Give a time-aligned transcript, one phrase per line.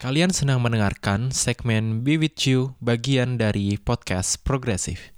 [0.00, 5.12] Kalian sedang mendengarkan segmen Be With You bagian dari podcast Progresif.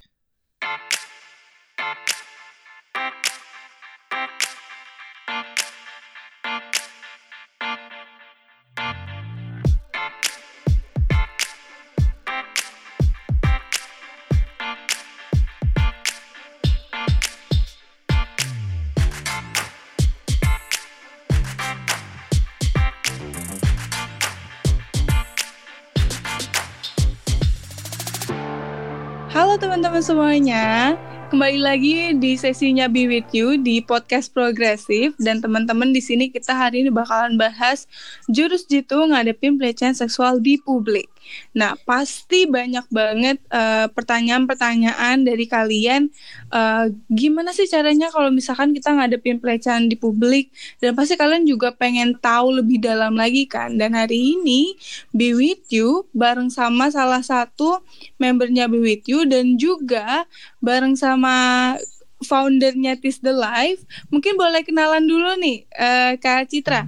[30.43, 30.99] Semuanya,
[31.31, 36.51] kembali lagi di sesinya Be With You di podcast progresif dan teman-teman di sini kita
[36.51, 37.87] hari ini bakalan bahas
[38.27, 41.12] jurus jitu ngadepin pelecehan seksual di publik.
[41.55, 46.09] Nah pasti banyak banget eh, pertanyaan-pertanyaan dari kalian,
[46.51, 50.49] eh, gimana sih caranya kalau misalkan kita ngadepin pelecehan di publik
[50.79, 53.75] dan pasti kalian juga pengen tahu lebih dalam lagi kan.
[53.75, 54.75] Dan hari ini
[55.11, 57.81] Be With You bareng sama salah satu
[58.17, 60.25] membernya Be With You dan juga
[60.63, 61.77] bareng sama
[62.23, 63.83] foundernya Tis the Life.
[64.09, 66.87] Mungkin boleh kenalan dulu nih, eh, Kak Citra.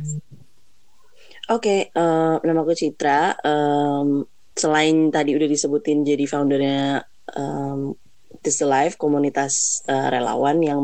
[1.46, 3.38] Oke, eh, nama aku Citra.
[3.46, 4.26] Em,
[4.58, 7.06] selain tadi udah disebutin jadi foundernya
[7.38, 7.94] um,
[8.42, 10.82] This Life, komunitas eh, relawan yang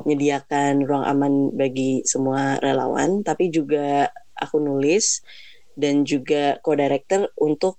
[0.00, 5.20] menyediakan ruang aman bagi semua relawan, tapi juga aku nulis
[5.76, 7.76] dan juga co-director untuk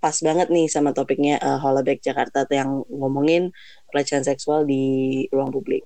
[0.00, 3.50] pas banget nih sama topiknya uh, Holoback Jakarta yang ngomongin
[3.90, 5.82] pelecehan seksual di ruang publik.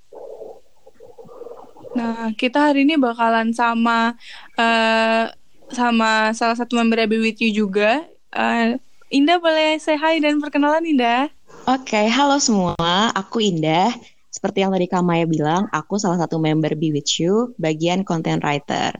[1.93, 4.17] Nah, kita hari ini bakalan sama
[4.57, 5.29] eh,
[5.73, 8.05] sama salah satu member Be With You juga.
[8.33, 8.81] Eh,
[9.12, 11.29] Indah boleh say hi dan perkenalan Indah.
[11.69, 13.13] Oke, halo semua.
[13.13, 13.93] Aku Indah.
[14.33, 18.41] Seperti yang tadi Kak Maya bilang, aku salah satu member Be With You, bagian content
[18.41, 18.97] writer.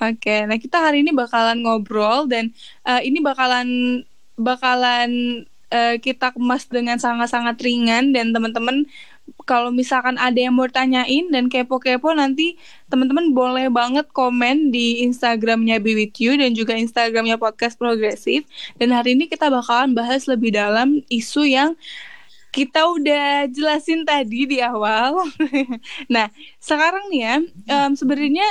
[0.00, 2.50] Oke, nah kita hari ini bakalan ngobrol dan
[2.88, 4.00] eh, ini bakalan
[4.34, 8.88] bakalan eh, kita kemas dengan sangat-sangat ringan dan teman-teman
[9.46, 15.78] kalau misalkan ada yang mau tanyain dan kepo-kepo nanti teman-teman boleh banget komen di Instagramnya
[15.82, 18.46] Be With You dan juga Instagramnya Podcast Progresif
[18.76, 21.74] dan hari ini kita bakalan bahas lebih dalam isu yang
[22.50, 25.22] kita udah jelasin tadi di awal.
[26.14, 26.26] nah,
[26.58, 27.36] sekarang nih ya,
[27.70, 28.46] em, sebenarnya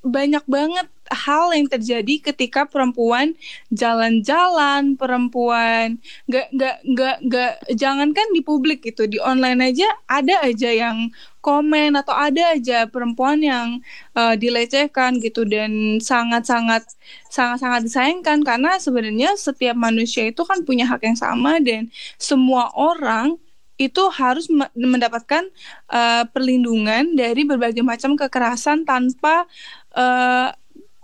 [0.00, 3.34] banyak banget hal yang terjadi ketika perempuan
[3.74, 5.98] jalan-jalan, perempuan
[6.30, 11.10] nggak nggak nggak nggak jangankan di publik gitu, di online aja ada aja yang
[11.40, 13.80] komen atau ada aja perempuan yang
[14.14, 16.84] eh, dilecehkan gitu dan sangat-sangat
[17.32, 21.88] sangat-sangat disayangkan karena sebenarnya setiap manusia itu kan punya hak yang sama dan
[22.20, 23.40] semua orang
[23.80, 25.48] itu harus me- mendapatkan
[25.88, 29.48] eh, perlindungan dari berbagai macam kekerasan tanpa
[29.96, 30.52] eh,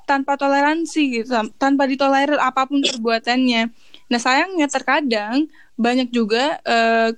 [0.07, 3.69] tanpa toleransi gitu, tan- tanpa ditolerir apa pun perbuatannya.
[4.07, 7.11] Nah sayangnya terkadang banyak juga eh,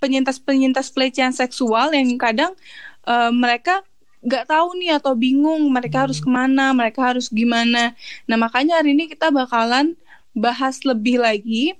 [0.00, 2.56] penyintas-penyintas pelecehan seksual yang kadang
[3.04, 3.84] eh, mereka
[4.20, 7.92] nggak tahu nih atau bingung mereka harus ke mana, mereka harus gimana.
[8.24, 9.96] Nah makanya hari ini kita bakalan
[10.32, 11.76] bahas lebih lagi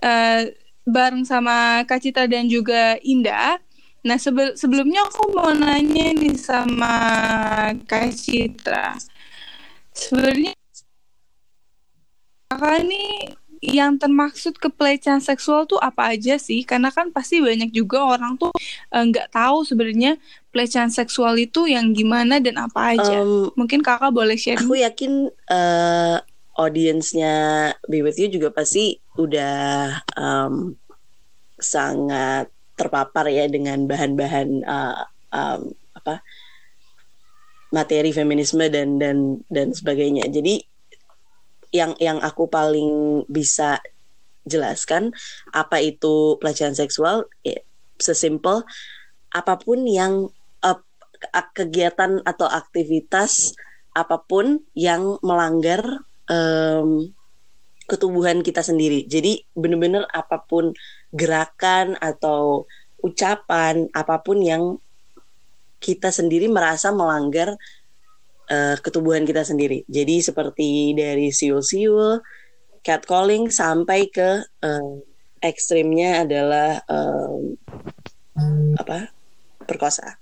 [0.00, 0.56] eh,
[0.88, 3.60] bareng sama Kak Citra dan juga Indah.
[4.00, 6.96] Nah sebe- sebelumnya aku mau nanya nih sama
[7.84, 8.96] Kak Citra.
[9.98, 10.52] Sebenarnya
[12.48, 13.10] kakak nih
[13.58, 16.62] yang termaksud ke pelecehan seksual tuh apa aja sih?
[16.62, 18.54] Karena kan pasti banyak juga orang tuh
[18.94, 20.14] eh, nggak tahu sebenarnya
[20.54, 23.18] pelecehan seksual itu yang gimana dan apa aja.
[23.26, 24.62] Em, Mungkin kakak boleh share.
[24.62, 26.16] aku yakin eh
[26.58, 27.34] audiensnya
[27.86, 30.78] Be With You juga pasti udah em,
[31.58, 32.46] sangat
[32.78, 34.98] terpapar ya dengan bahan-bahan eh,
[35.34, 35.60] em,
[35.98, 36.22] apa
[37.74, 40.28] materi feminisme dan dan dan sebagainya.
[40.28, 40.62] Jadi
[41.72, 43.80] yang yang aku paling bisa
[44.48, 45.12] jelaskan
[45.52, 47.60] apa itu pelecehan seksual ya,
[48.00, 48.64] sesimpel
[49.28, 50.32] apa pun yang
[51.20, 53.54] ke- kegiatan atau aktivitas
[53.92, 55.82] apa pun yang melanggar
[56.30, 57.10] em,
[57.88, 59.08] ketubuhan kita sendiri.
[59.08, 60.70] Jadi bener-bener apa pun
[61.10, 62.68] gerakan atau
[63.02, 64.76] ucapan apa pun yang
[65.78, 67.54] kita sendiri merasa melanggar
[68.50, 69.86] eh, ketubuhan kita sendiri.
[69.86, 72.18] Jadi seperti dari siul-siul,
[72.82, 74.94] catcalling sampai ke eh,
[75.42, 77.54] ekstrimnya adalah em,
[78.78, 79.10] apa
[79.66, 80.18] perkosa.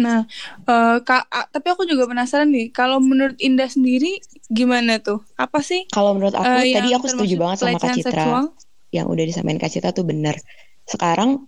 [0.00, 0.24] Nah,
[0.64, 5.20] eh, Kak, tapi aku juga penasaran nih, kalau menurut Indah sendiri gimana tuh?
[5.36, 8.44] Apa sih Kalau menurut aku eh, tadi aku setuju banget sama Kak Citra seksual?
[8.90, 10.38] Yang udah disampaikan Kak Citra tuh bener.
[10.86, 11.46] Sekarang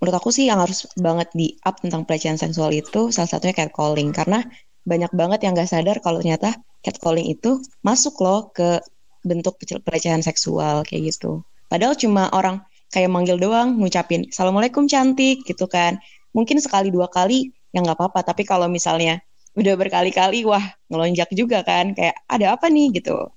[0.00, 4.12] menurut aku sih yang harus banget di up tentang pelecehan seksual itu salah satunya catcalling
[4.16, 4.44] karena
[4.84, 8.80] banyak banget yang gak sadar kalau ternyata catcalling itu masuk loh ke
[9.20, 11.44] bentuk pelecehan seksual kayak gitu.
[11.68, 16.00] Padahal cuma orang kayak manggil doang ngucapin assalamualaikum cantik gitu kan.
[16.32, 18.24] Mungkin sekali dua kali ya nggak apa-apa.
[18.24, 19.20] Tapi kalau misalnya
[19.54, 23.28] udah berkali-kali wah ngelonjak juga kan kayak ada apa nih gitu.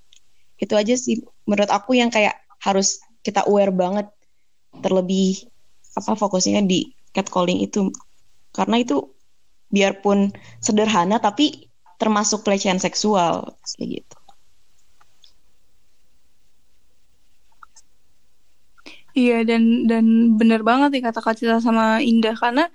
[0.55, 4.07] Itu aja sih menurut aku yang kayak harus kita aware banget
[4.83, 5.47] terlebih
[5.95, 7.89] apa fokusnya di catcalling itu
[8.53, 9.09] karena itu
[9.73, 10.29] biarpun
[10.61, 14.17] sederhana tapi termasuk pelecehan seksual kayak gitu.
[19.13, 22.65] Iya dan dan benar banget nih kata Kak Cita sama Indah karena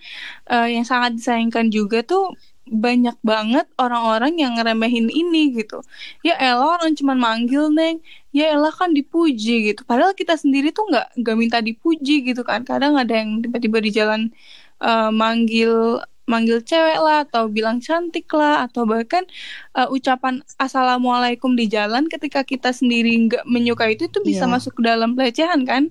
[0.47, 2.31] uh, yang sangat disayangkan juga tuh
[2.71, 5.83] banyak banget orang-orang yang ngeremehin ini gitu.
[6.27, 8.01] Ya elah orang cuma manggil neng,
[8.31, 9.83] ya elah kan dipuji gitu.
[9.89, 12.63] Padahal kita sendiri tuh nggak nggak minta dipuji gitu kan.
[12.63, 14.21] Kadang ada yang tiba-tiba di jalan
[14.83, 19.25] uh, manggil manggil cewek lah atau bilang cantik lah atau bahkan
[19.73, 24.53] uh, ucapan assalamualaikum di jalan ketika kita sendiri nggak menyukai itu itu bisa yeah.
[24.53, 25.89] masuk ke dalam pelecehan kan?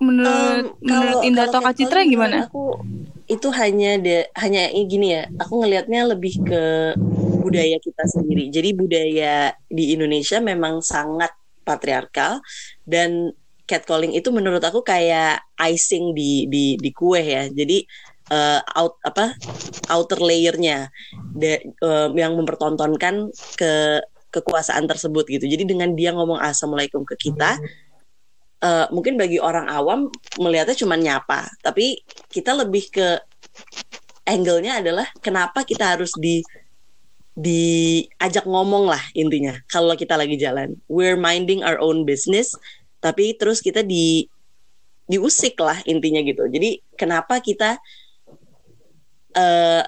[0.00, 2.48] Menurut um, menurut Indah Citra gimana?
[2.48, 2.80] Aku
[3.30, 6.62] itu hanya de, hanya gini ya aku ngelihatnya lebih ke
[7.40, 8.50] budaya kita sendiri.
[8.50, 11.30] Jadi budaya di Indonesia memang sangat
[11.62, 12.42] patriarkal
[12.84, 13.30] dan
[13.70, 17.46] catcalling itu menurut aku kayak icing di di di kue ya.
[17.46, 17.86] Jadi
[18.34, 19.38] uh, out apa
[19.88, 20.90] outer layernya
[21.34, 25.46] de, uh, yang mempertontonkan ke kekuasaan tersebut gitu.
[25.46, 27.58] Jadi dengan dia ngomong assalamualaikum ke kita
[28.64, 33.20] uh, mungkin bagi orang awam melihatnya cuma nyapa, tapi kita lebih ke
[34.28, 36.44] angle-nya adalah kenapa kita harus di
[37.40, 40.76] diajak ngomong lah intinya kalau kita lagi jalan.
[40.86, 42.52] We're minding our own business
[43.00, 44.28] tapi terus kita di
[45.10, 46.46] diusik lah intinya gitu.
[46.46, 47.80] Jadi kenapa kita
[49.34, 49.82] uh,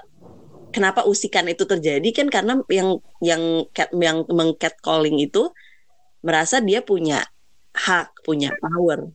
[0.73, 2.09] kenapa usikan itu terjadi?
[2.11, 5.53] Kan karena yang yang cat yang mengcatcalling itu
[6.25, 7.23] merasa dia punya
[7.75, 9.13] hak, punya power.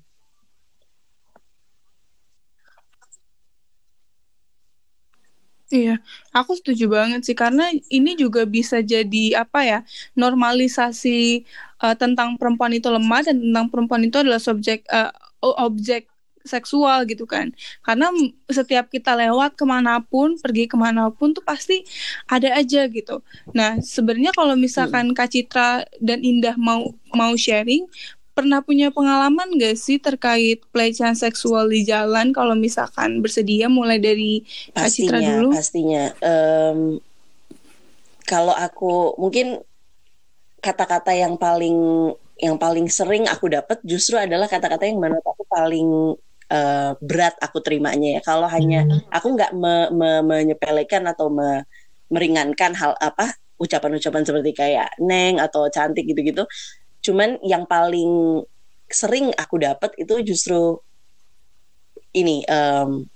[5.67, 5.99] Iya,
[6.31, 9.79] aku setuju banget sih karena ini juga bisa jadi apa ya
[10.15, 11.43] normalisasi
[11.83, 15.11] uh, tentang perempuan itu lemah dan tentang perempuan itu adalah subjek uh,
[15.59, 16.07] objek
[16.47, 17.51] seksual gitu kan.
[17.83, 18.07] Karena
[18.47, 21.83] setiap kita lewat ke mana pun pergi ke mana pun tuh pasti
[22.31, 23.19] ada aja gitu.
[23.51, 27.83] Nah sebenarnya kalau misalkan Kak Citra dan Indah mau mau sharing
[28.37, 34.45] pernah punya pengalaman gak sih terkait pelecehan seksual di jalan kalau misalkan bersedia mulai dari
[34.77, 35.57] Kak Citra dulu?
[35.57, 36.13] Pastinya.
[36.21, 37.01] Um,
[38.29, 39.57] kalau aku mungkin
[40.61, 41.73] kata-kata yang paling
[42.37, 46.13] yang paling sering aku dapat justru adalah kata-kata yang menurut aku paling
[46.53, 48.21] uh, berat aku terimanya ya.
[48.21, 49.09] Kalau hanya hmm.
[49.09, 51.65] aku nggak me, me, menyepelekan atau me,
[52.13, 56.45] meringankan hal apa ucapan-ucapan seperti kayak neng atau cantik gitu-gitu
[57.07, 58.43] cuman yang paling
[58.91, 60.75] sering aku dapat itu justru
[62.11, 63.07] ini um,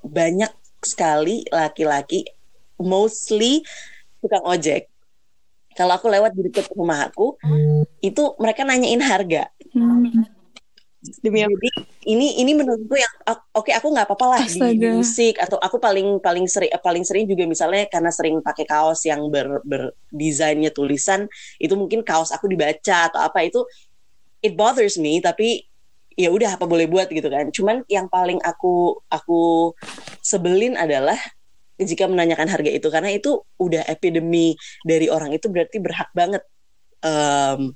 [0.00, 2.24] banyak sekali laki-laki
[2.80, 3.60] mostly
[4.24, 4.88] tukang ojek.
[5.72, 7.36] Kalau aku lewat di dekat rumah aku
[8.04, 9.48] itu mereka nanyain harga.
[9.72, 10.41] Hmm
[11.02, 11.70] demi jadi
[12.06, 15.82] ini ini menurutku yang oke okay, aku nggak apa-apa lah di, di musik atau aku
[15.82, 21.26] paling paling sering paling sering juga misalnya karena sering pakai kaos yang ber, berdesainnya tulisan
[21.58, 23.66] itu mungkin kaos aku dibaca atau apa itu
[24.46, 25.66] it bothers me tapi
[26.16, 27.48] ya udah apa boleh buat gitu kan.
[27.52, 29.72] Cuman yang paling aku aku
[30.20, 31.16] sebelin adalah
[31.80, 34.54] jika menanyakan harga itu karena itu udah epidemi
[34.86, 36.42] dari orang itu berarti berhak banget
[37.02, 37.74] um,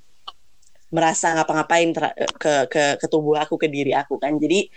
[0.87, 1.91] merasa ngapa-ngapain
[2.39, 4.39] ke, ke ke tubuh aku ke diri aku kan.
[4.39, 4.71] Jadi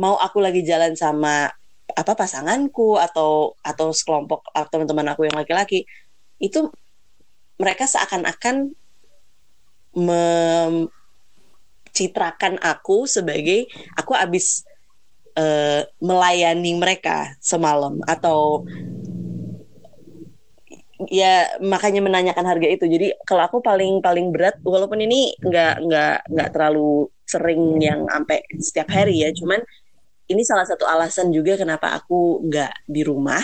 [0.00, 1.48] mau aku lagi jalan sama
[1.90, 5.86] apa pasanganku atau atau sekelompok atau teman-teman aku yang laki-laki
[6.38, 6.70] itu
[7.60, 8.72] mereka seakan-akan
[9.92, 10.88] mencitrakan
[12.62, 13.66] aku sebagai
[13.98, 14.64] aku habis
[15.34, 18.64] uh, melayani mereka semalam atau
[21.08, 22.84] ya makanya menanyakan harga itu.
[22.84, 28.42] Jadi kalau aku paling paling berat walaupun ini nggak nggak nggak terlalu sering yang sampai
[28.58, 29.62] setiap hari ya cuman
[30.30, 33.42] ini salah satu alasan juga kenapa aku nggak di rumah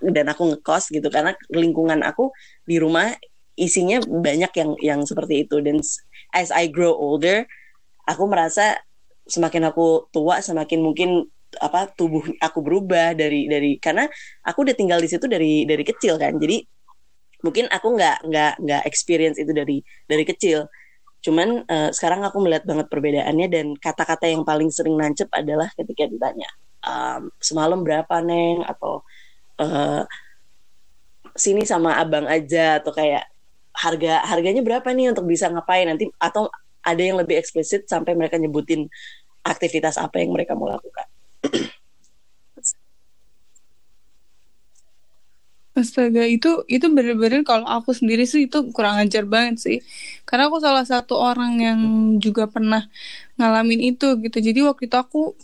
[0.00, 1.12] dan aku ngekos gitu.
[1.12, 2.32] Karena lingkungan aku
[2.64, 3.12] di rumah
[3.54, 5.60] isinya banyak yang yang seperti itu.
[5.60, 5.84] Dan
[6.32, 7.44] as I grow older
[8.08, 8.80] aku merasa
[9.24, 11.24] semakin aku tua semakin mungkin
[11.62, 14.10] apa tubuh aku berubah dari dari karena
[14.42, 16.34] aku udah tinggal di situ dari dari kecil kan.
[16.36, 16.66] Jadi
[17.44, 20.64] mungkin aku nggak nggak nggak experience itu dari dari kecil.
[21.20, 26.08] Cuman uh, sekarang aku melihat banget perbedaannya dan kata-kata yang paling sering nancep adalah ketika
[26.08, 26.48] ditanya
[26.88, 28.64] um, semalam berapa neng?
[28.64, 29.04] Atau
[29.60, 30.02] uh,
[31.36, 33.28] sini sama abang aja atau kayak
[33.74, 35.84] harga harganya berapa nih untuk bisa ngapain?
[35.84, 36.48] Nanti atau
[36.84, 38.88] ada yang lebih eksplisit sampai mereka nyebutin
[39.44, 41.13] aktivitas apa yang mereka mau lakukan.
[45.74, 49.78] Astaga itu itu bener-bener kalau aku sendiri sih itu kurang ajar banget sih.
[50.22, 51.80] Karena aku salah satu orang yang
[52.22, 52.86] juga pernah
[53.38, 54.38] ngalamin itu gitu.
[54.38, 55.34] Jadi waktu itu aku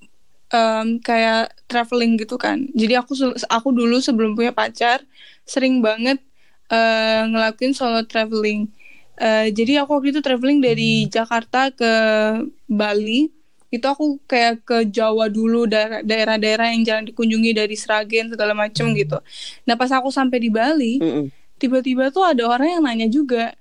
[0.55, 2.71] um, kayak traveling gitu kan.
[2.79, 3.19] Jadi aku
[3.51, 5.03] aku dulu sebelum punya pacar
[5.43, 6.23] sering banget
[6.71, 8.71] uh, ngelakuin solo traveling.
[9.19, 11.93] Uh, jadi aku waktu itu traveling dari Jakarta ke
[12.71, 13.40] Bali
[13.71, 15.65] itu aku kayak ke Jawa dulu
[16.03, 18.97] daerah-daerah yang jarang dikunjungi dari Sragen segala macem hmm.
[18.99, 19.19] gitu.
[19.65, 20.99] Nah pas aku sampai di Bali,
[21.63, 23.55] tiba-tiba tuh ada orang yang nanya juga.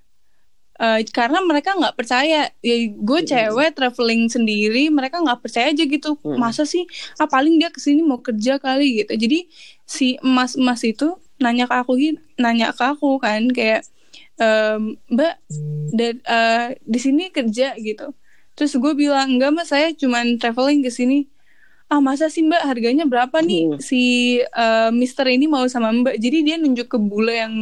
[0.79, 2.49] Uh, karena mereka nggak percaya.
[2.63, 6.17] Ya gue cewek traveling sendiri mereka nggak percaya aja gitu.
[6.25, 6.89] Masa sih?
[7.21, 9.13] Ah paling dia ke sini mau kerja kali gitu.
[9.13, 9.45] Jadi
[9.83, 13.87] si emas emas itu nanya ke aku gitu nanya ke aku kan kayak
[14.39, 15.39] ehm, mbak
[16.27, 18.11] uh, di sini kerja gitu
[18.59, 21.31] terus gue bilang enggak mas saya cuman traveling ke sini.
[21.89, 22.61] Ah masa sih mbak?
[22.61, 23.79] Harganya berapa nih hmm.
[23.81, 24.01] si
[24.53, 26.21] uh, Mister ini mau sama mbak?
[26.21, 27.53] Jadi dia nunjuk ke bule yang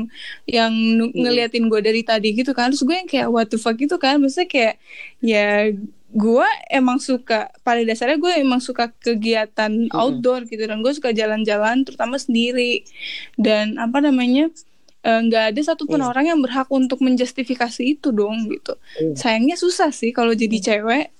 [0.44, 1.16] yang hmm.
[1.16, 2.74] ngeliatin gue dari tadi gitu kan.
[2.74, 3.80] Terus gue yang kayak what the fuck?
[3.80, 4.20] gitu kan.
[4.20, 4.76] Maksudnya kayak
[5.24, 5.72] ya
[6.12, 9.96] gue emang suka pada dasarnya gue emang suka kegiatan hmm.
[9.96, 12.84] outdoor gitu dan gue suka jalan-jalan terutama sendiri.
[13.40, 14.52] Dan apa namanya
[15.08, 16.10] nggak uh, ada satupun hmm.
[16.12, 18.76] orang yang berhak untuk menjustifikasi itu dong gitu.
[19.00, 19.16] Hmm.
[19.16, 21.16] Sayangnya susah sih kalau jadi cewek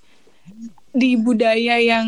[0.98, 2.08] di budaya yang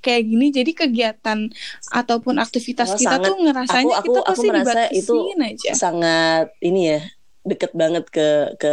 [0.00, 1.52] kayak gini jadi kegiatan
[1.92, 5.70] ataupun aktivitas oh, kita sangat, tuh ngerasanya aku, aku, kita pasti aku merasa itu aja.
[5.76, 7.00] sangat ini ya
[7.44, 8.72] deket banget ke ke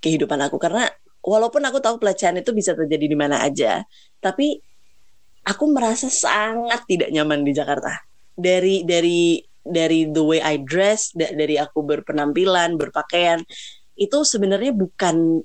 [0.00, 0.88] kehidupan aku karena
[1.22, 3.84] walaupun aku tahu pelecehan itu bisa terjadi di mana aja
[4.18, 4.58] tapi
[5.46, 8.02] aku merasa sangat tidak nyaman di Jakarta
[8.34, 9.38] dari dari
[9.68, 13.42] dari the way I dress, dari aku berpenampilan, berpakaian,
[13.96, 15.42] itu sebenarnya bukan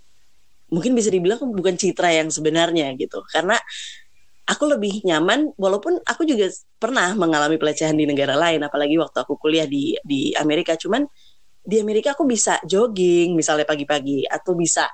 [0.71, 3.19] mungkin bisa dibilang bukan citra yang sebenarnya gitu.
[3.27, 3.59] Karena
[4.47, 9.39] aku lebih nyaman walaupun aku juga pernah mengalami pelecehan di negara lain apalagi waktu aku
[9.39, 11.07] kuliah di di Amerika cuman
[11.61, 14.89] di Amerika aku bisa jogging misalnya pagi-pagi atau bisa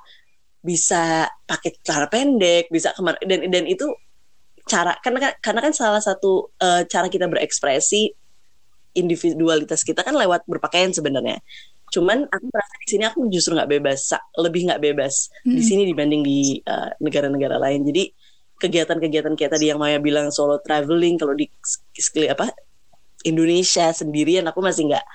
[0.59, 3.87] bisa pakai celana pendek bisa ke mana dan dan itu
[4.67, 8.11] cara karena karena kan salah satu uh, cara kita berekspresi
[8.97, 11.37] individualitas kita kan lewat berpakaian sebenarnya.
[11.93, 14.11] Cuman aku merasa di sini aku justru nggak bebas,
[14.41, 15.55] lebih nggak bebas hmm.
[15.55, 17.85] di sini dibanding di eh, negara-negara uh, lain.
[17.87, 18.11] Jadi
[18.57, 21.45] kegiatan-kegiatan kayak tadi yang Maya bilang solo traveling kalau di
[22.27, 22.49] apa
[23.23, 25.05] Indonesia sendirian aku masih nggak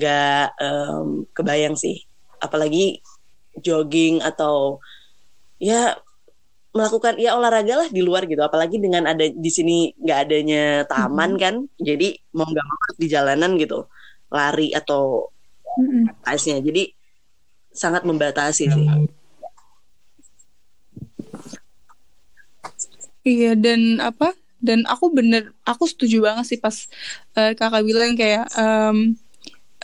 [0.00, 2.02] nggak um, kebayang sih.
[2.40, 3.00] Apalagi
[3.60, 4.80] jogging atau
[5.56, 5.96] ya
[6.76, 8.44] melakukan ya olahraga lah di luar gitu.
[8.44, 11.42] Apalagi dengan ada di sini nggak adanya taman mm -hmm.
[11.42, 11.54] kan.
[11.80, 13.88] Jadi mau nggak mau di jalanan gitu.
[14.28, 15.32] Lari atau
[15.80, 16.60] mm -hmm.
[16.60, 16.82] jadi
[17.76, 18.86] sangat membatasi sih.
[23.26, 23.52] Iya.
[23.58, 24.32] Dan apa?
[24.56, 26.88] Dan aku bener aku setuju banget sih pas
[27.36, 29.14] uh, kakak bilang kayak um,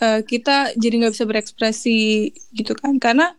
[0.01, 2.97] uh, kita jadi nggak bisa berekspresi gitu kan.
[2.97, 3.37] Karena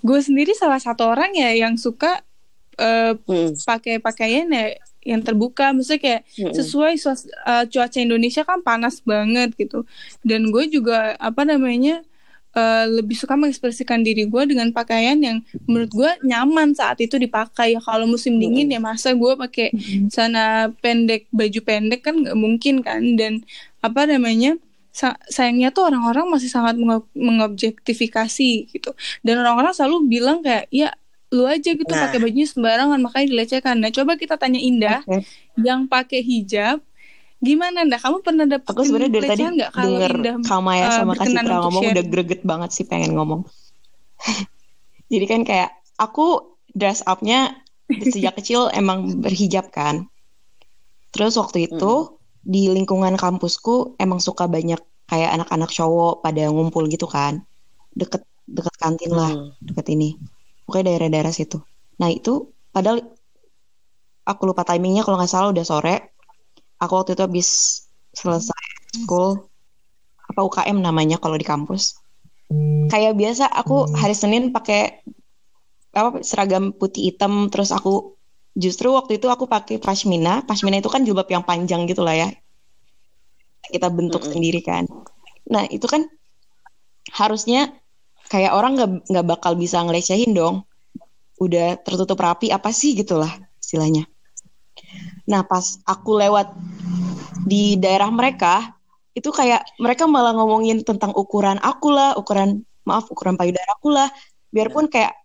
[0.00, 2.24] gue sendiri salah satu orang ya yang suka
[2.78, 3.56] uh, hmm.
[3.66, 6.52] pakai pakaian ya yang terbuka maksudnya kayak hmm.
[6.52, 9.88] sesuai uh, cuaca Indonesia kan panas banget gitu
[10.20, 12.04] dan gue juga apa namanya
[12.52, 17.80] uh, lebih suka mengekspresikan diri gue dengan pakaian yang menurut gue nyaman saat itu dipakai
[17.80, 18.74] kalau musim dingin hmm.
[18.76, 20.12] ya masa gue pakai hmm.
[20.12, 23.40] sana pendek baju pendek kan nggak mungkin kan dan
[23.80, 24.60] apa namanya
[25.30, 26.74] sayangnya tuh orang-orang masih sangat
[27.14, 28.90] mengobjektifikasi gitu
[29.22, 30.90] dan orang-orang selalu bilang kayak ya
[31.30, 32.10] lu aja gitu nah.
[32.10, 33.78] pakai bajunya sembarangan makanya dilecehkan.
[33.78, 35.22] Nah, coba kita tanya Indah okay.
[35.62, 36.82] yang pakai hijab
[37.38, 38.02] gimana Indah?
[38.02, 41.82] Kamu pernah dapet Aku sebenarnya dari tadi nggak kalau Indah Kamaya uh, sama Kasih ngomong
[41.86, 41.94] share.
[41.94, 43.46] udah greget banget sih pengen ngomong.
[45.12, 45.70] Jadi kan kayak
[46.02, 47.54] aku dress upnya
[47.90, 50.10] sejak kecil emang berhijab kan.
[51.14, 52.14] Terus waktu itu hmm.
[52.42, 57.46] di lingkungan kampusku emang suka banyak kayak anak-anak cowok pada ngumpul gitu kan.
[57.94, 59.54] Deket deket kantin lah, hmm.
[59.62, 60.18] deket ini
[60.70, 61.58] pokoknya daerah-daerah situ.
[61.98, 63.02] Nah itu padahal
[64.22, 66.14] aku lupa timingnya kalau nggak salah udah sore.
[66.78, 67.48] Aku waktu itu habis
[68.14, 69.50] selesai school
[70.30, 71.98] apa UKM namanya kalau di kampus.
[72.86, 75.02] Kayak biasa aku hari Senin pakai
[75.90, 78.14] apa seragam putih hitam terus aku
[78.54, 80.46] justru waktu itu aku pakai pashmina.
[80.46, 82.30] Pashmina itu kan jilbab yang panjang gitu lah ya.
[83.66, 84.34] Kita bentuk mm -hmm.
[84.38, 84.86] sendiri kan.
[85.50, 86.06] Nah itu kan
[87.10, 87.74] harusnya
[88.30, 90.62] kayak orang nggak nggak bakal bisa ngelecehin dong
[91.42, 94.06] udah tertutup rapi apa sih gitulah istilahnya.
[95.26, 96.54] Nah pas aku lewat
[97.42, 98.78] di daerah mereka
[99.18, 104.06] itu kayak mereka malah ngomongin tentang ukuran aku lah, ukuran maaf ukuran payudara aku lah.
[104.54, 105.16] Biarpun kayak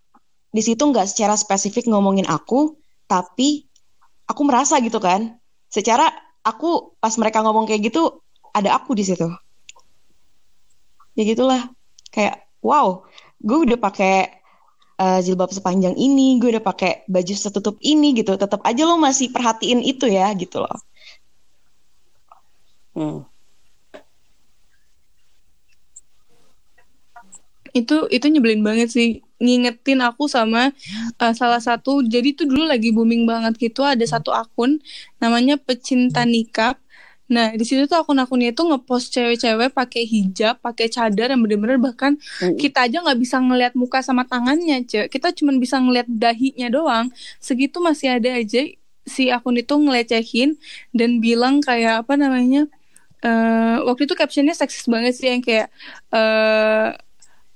[0.49, 2.73] di situ nggak secara spesifik ngomongin aku,
[3.05, 3.69] tapi
[4.25, 5.37] aku merasa gitu kan.
[5.69, 6.09] Secara
[6.41, 8.23] aku pas mereka ngomong kayak gitu
[8.55, 9.27] ada aku di situ.
[11.13, 11.69] Ya gitulah.
[12.09, 13.05] Kayak wow,
[13.45, 14.41] gue udah pakai
[14.97, 19.29] uh, jilbab sepanjang ini, gue udah pakai baju setutup ini gitu, tetap aja lo masih
[19.29, 20.77] perhatiin itu ya gitu loh.
[22.95, 23.27] Hmm.
[27.75, 30.71] Itu itu nyebelin banget sih ngingetin aku sama
[31.19, 34.79] uh, salah satu jadi tuh dulu lagi booming banget gitu ada satu akun
[35.19, 36.79] namanya pecinta nikah
[37.25, 42.21] Nah, di situ tuh akun-akunnya itu ngepost cewek-cewek pakai hijab, pakai cadar yang bener-bener bahkan
[42.41, 42.61] mm.
[42.61, 45.09] kita aja nggak bisa ngelihat muka sama tangannya, cek.
[45.09, 47.09] Kita cuma bisa ngelihat dahinya doang.
[47.41, 48.61] Segitu masih ada aja
[49.05, 50.57] si akun itu ngelecehin
[50.93, 52.69] dan bilang kayak apa namanya?
[53.25, 55.73] Uh, waktu itu captionnya seksis banget sih yang kayak
[56.13, 56.93] uh,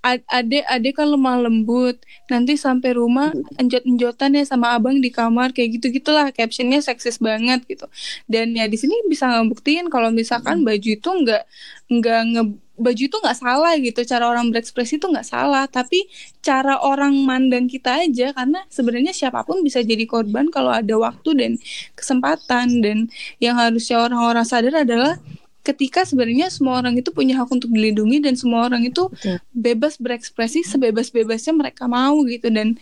[0.03, 1.99] adek adek kan lemah lembut.
[2.31, 7.19] Nanti sampai rumah enjot enjotan ya sama abang di kamar kayak gitu gitulah captionnya seksis
[7.19, 7.85] banget gitu.
[8.31, 11.43] Dan ya di sini bisa ngebuktiin kalau misalkan baju itu nggak
[11.89, 12.43] nggak nge
[12.79, 13.99] baju itu nggak salah gitu.
[14.07, 15.67] Cara orang berekspresi itu nggak salah.
[15.67, 16.07] Tapi
[16.39, 21.29] cara orang mandang kita aja karena sebenarnya siapa pun bisa jadi korban kalau ada waktu
[21.35, 21.51] dan
[21.99, 22.79] kesempatan.
[22.79, 23.11] Dan
[23.43, 25.19] yang harusnya orang-orang sadar adalah
[25.63, 29.11] ketika sebenarnya semua orang itu punya hak untuk dilindungi dan semua orang itu
[29.51, 32.47] bebas berekspresi sebebas-bebasnya mereka mau gitu.
[32.49, 32.79] Dan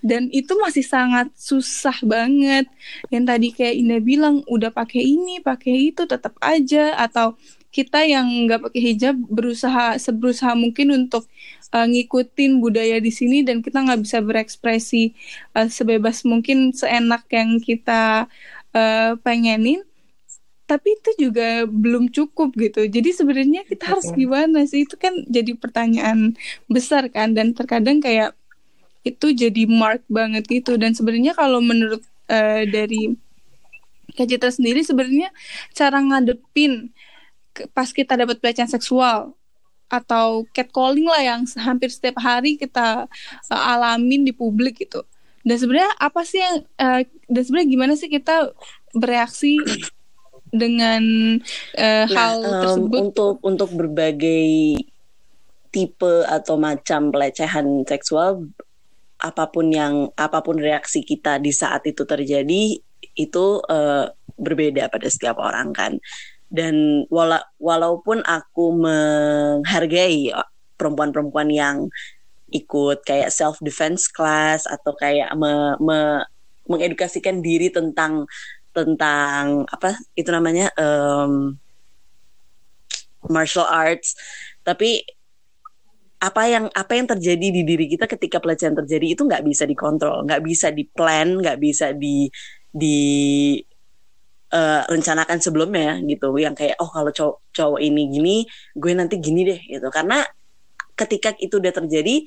[0.00, 2.64] dan itu masih sangat susah banget.
[3.12, 6.96] Yang tadi kayak Indah bilang udah pakai ini pakai itu tetap aja.
[6.96, 7.36] Atau
[7.70, 11.30] kita yang nggak pakai hijab berusaha seberusaha mungkin untuk
[11.70, 15.14] uh, ngikutin budaya di sini dan kita nggak bisa berekspresi
[15.54, 18.26] uh, sebebas mungkin seenak yang kita
[18.74, 19.86] uh, pengenin
[20.70, 22.86] tapi itu juga belum cukup gitu.
[22.86, 24.86] Jadi sebenarnya kita harus gimana sih?
[24.86, 26.38] Itu kan jadi pertanyaan
[26.70, 28.38] besar kan dan terkadang kayak
[29.02, 33.16] itu jadi mark banget gitu dan sebenarnya kalau menurut uh, dari
[34.12, 35.32] Kak Citra sendiri sebenarnya
[35.72, 36.92] cara ngadepin
[37.72, 39.32] pas kita dapat pelecehan seksual
[39.90, 43.10] atau catcalling lah yang hampir setiap hari kita
[43.50, 45.02] uh, alamin di publik gitu.
[45.40, 48.52] Dan sebenarnya apa sih yang uh, dan sebenarnya gimana sih kita
[48.92, 49.56] bereaksi
[50.50, 51.02] dengan
[51.78, 52.98] uh, nah, hal um, tersebut?
[52.98, 54.82] untuk untuk berbagai
[55.70, 58.50] tipe atau macam pelecehan seksual
[59.20, 62.80] apa pun yang apa pun reaksi kita di saat itu terjadi
[63.14, 64.10] itu uh,
[64.40, 66.00] berbeda pada setiap orang kan.
[66.50, 70.34] Dan wala walaupun aku menghargai
[70.74, 71.76] perempuan-perempuan yang
[72.50, 76.26] ikut kayak self defense class atau kayak me, me,
[76.66, 78.26] mengedukasikan diri tentang
[78.70, 81.58] tentang apa itu namanya um,
[83.26, 84.16] martial arts.
[84.62, 85.02] Tapi
[86.20, 90.28] apa yang apa yang terjadi di diri kita ketika pelecehan terjadi itu nggak bisa dikontrol
[90.28, 92.28] nggak bisa di plan nggak bisa di
[92.68, 93.56] di
[94.52, 96.36] uh, rencanakan sebelumnya gitu.
[96.36, 98.36] Yang kayak oh kalau cowok cowok ini gini
[98.76, 99.88] gue nanti gini deh gitu.
[99.88, 100.22] Karena
[100.94, 102.20] ketika itu udah terjadi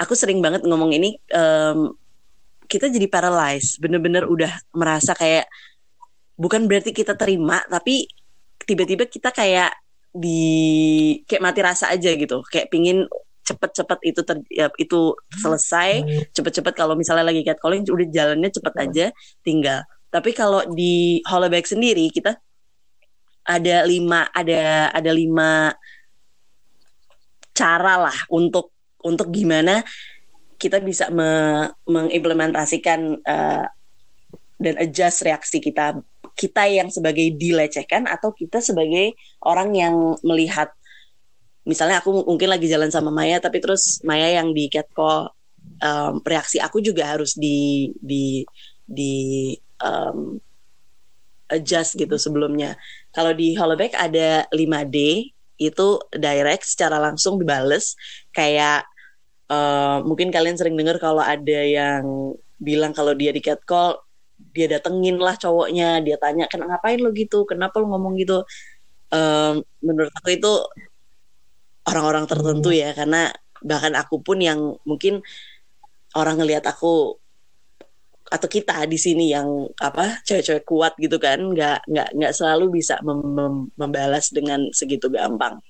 [0.00, 1.92] aku sering banget ngomong ini um,
[2.66, 3.78] kita jadi paralyzed.
[3.78, 5.46] Bener-bener udah merasa kayak
[6.36, 8.08] bukan berarti kita terima tapi
[8.62, 9.74] tiba-tiba kita kayak
[10.12, 12.44] di kayak mati rasa aja gitu.
[12.46, 13.08] Kayak pingin
[13.42, 16.06] cepet-cepet itu ter, ya, itu selesai.
[16.30, 19.06] Cepet-cepet kalau misalnya lagi catcalling udah jalannya cepet aja
[19.42, 19.82] tinggal.
[20.12, 22.36] Tapi kalau di Hollowback sendiri kita
[23.42, 25.74] ada lima ada ada lima
[27.50, 28.70] cara lah untuk
[29.02, 29.82] untuk gimana
[30.62, 33.66] kita bisa me mengimplementasikan uh,
[34.62, 35.98] dan adjust reaksi kita
[36.38, 40.70] kita yang sebagai dilecehkan atau kita sebagai orang yang melihat.
[41.66, 45.34] Misalnya aku mungkin lagi jalan sama Maya tapi terus Maya yang di catcall
[45.82, 48.46] um, reaksi aku juga harus di di
[48.86, 50.38] di um,
[51.50, 52.78] adjust gitu sebelumnya.
[53.10, 54.98] Kalau di Hollowback ada 5D
[55.60, 57.94] itu direct secara langsung dibales.
[58.34, 58.88] Kayak
[59.48, 63.98] uh, mungkin kalian sering dengar kalau ada yang bilang kalau dia di catcall
[64.52, 67.46] dia datengin lah cowoknya dia tanya kan ngapain lo gitu?
[67.46, 68.42] Kenapa lo ngomong gitu?
[69.12, 70.52] Um, menurut aku itu
[71.86, 73.30] orang-orang tertentu ya karena
[73.62, 75.22] bahkan aku pun yang mungkin
[76.18, 77.18] orang ngelihat aku
[78.32, 82.96] atau kita di sini yang apa cewek-cewek kuat gitu kan nggak nggak nggak selalu bisa
[83.04, 85.60] mem membalas dengan segitu gampang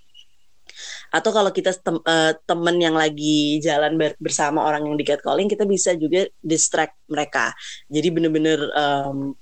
[1.12, 5.44] atau kalau kita tem uh, temen yang lagi jalan ber bersama orang yang di catcalling
[5.44, 7.53] kita bisa juga distract mereka.
[7.92, 9.37] Jadi bener-bener um,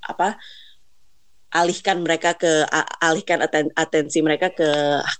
[0.00, 0.40] apa
[1.52, 2.64] alihkan mereka ke
[3.04, 4.68] alihkan aten atensi mereka ke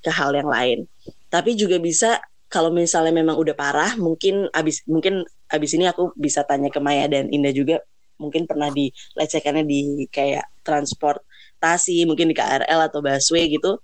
[0.00, 0.88] ke hal yang lain.
[1.28, 6.40] Tapi juga bisa kalau misalnya memang udah parah mungkin abis mungkin abis ini aku bisa
[6.48, 7.84] tanya ke Maya dan Indah juga
[8.16, 13.76] mungkin pernah dilecehkannya di kayak transportasi mungkin di KRL atau busway gitu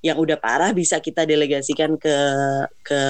[0.00, 2.16] yang udah parah bisa kita delegasikan ke
[2.80, 3.00] ke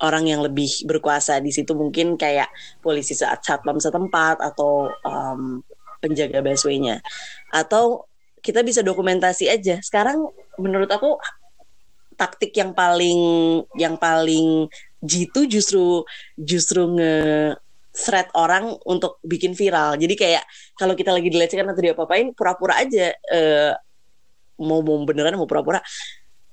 [0.00, 1.76] orang yang lebih berkuasa di situ.
[1.76, 2.48] Mungkin kayak
[2.80, 5.60] polisi saat satpam setempat atau um,
[6.00, 7.04] penjaga busway-nya.
[7.52, 8.08] Atau
[8.40, 9.78] kita bisa dokumentasi aja.
[9.84, 11.20] Sekarang menurut aku
[12.16, 13.20] taktik yang paling
[13.80, 14.68] yang paling
[15.00, 16.04] jitu justru
[16.36, 17.12] justru nge
[17.90, 19.98] thread orang untuk bikin viral.
[19.98, 20.44] Jadi kayak
[20.78, 23.72] kalau kita lagi dilecehkan atau dia apa-apain pura-pura aja uh,
[24.60, 25.80] mau mau beneran mau pura-pura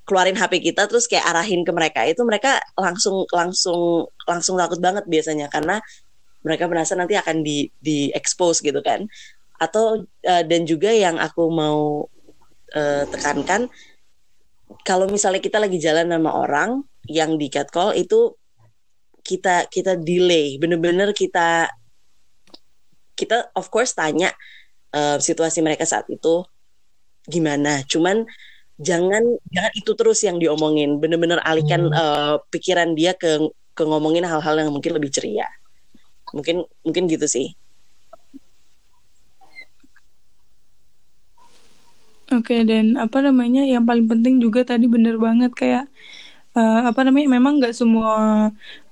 [0.08, 2.00] keluarin HP kita terus kayak arahin ke mereka.
[2.08, 5.52] Itu mereka langsung langsung langsung takut banget biasanya.
[5.52, 5.76] Karena
[6.40, 9.04] mereka merasa nanti akan di di expose gitu kan.
[9.60, 12.08] Atau uh, dan juga yang aku mau
[12.72, 13.68] uh, tekankan
[14.84, 18.32] kalau misalnya kita lagi jalan sama orang yang di catcall itu
[19.20, 20.56] kita kita delay.
[20.56, 21.68] Bener-bener kita
[23.12, 24.32] kita of course tanya
[24.96, 26.48] uh, situasi mereka saat itu
[27.28, 27.84] gimana.
[27.84, 28.24] Cuman
[28.80, 30.98] jangan jangan itu terus yang diomongin.
[30.98, 31.94] Bener-bener alihkan hmm.
[31.94, 33.38] uh, pikiran dia ke
[33.76, 35.46] ke ngomongin hal-hal yang mungkin lebih ceria.
[36.34, 37.54] Mungkin mungkin gitu sih.
[42.28, 45.88] Oke dan apa namanya yang paling penting juga tadi bener banget kayak
[46.52, 48.12] uh, apa namanya memang nggak semua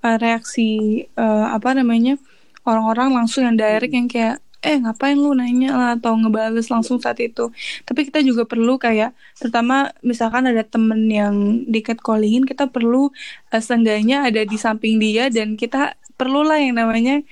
[0.00, 2.16] uh, reaksi uh, apa namanya
[2.64, 7.22] orang-orang langsung yang direct yang kayak eh ngapain lu nanya lah atau ngebales langsung saat
[7.22, 7.54] itu?
[7.86, 13.14] Tapi kita juga perlu kayak terutama misalkan ada temen yang di catcallingin kita perlu
[13.54, 17.22] uh, seenggaknya ada di samping dia dan kita perlulah yang namanya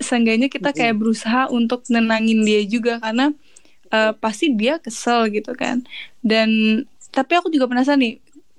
[0.00, 3.36] seenggaknya kita kayak berusaha untuk nenangin dia juga karena
[3.92, 5.84] uh, pasti dia kesel gitu kan.
[6.24, 8.14] Dan tapi aku juga penasaran nih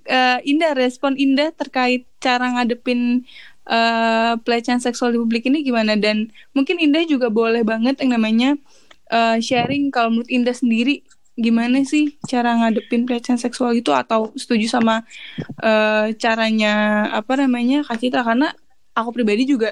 [0.09, 3.23] uh, Indah respon Indah terkait cara ngadepin
[3.69, 5.93] uh, pelecehan seksual di publik ini gimana?
[5.95, 8.57] Dan mungkin Indah juga boleh banget yang namanya
[9.13, 11.05] uh, sharing kalau menurut Indah sendiri
[11.39, 13.93] gimana sih cara ngadepin pelecehan seksual itu?
[13.93, 15.05] Atau setuju sama
[15.61, 18.25] uh, caranya apa namanya Kak Citra?
[18.25, 18.51] Karena
[18.97, 19.71] aku pribadi juga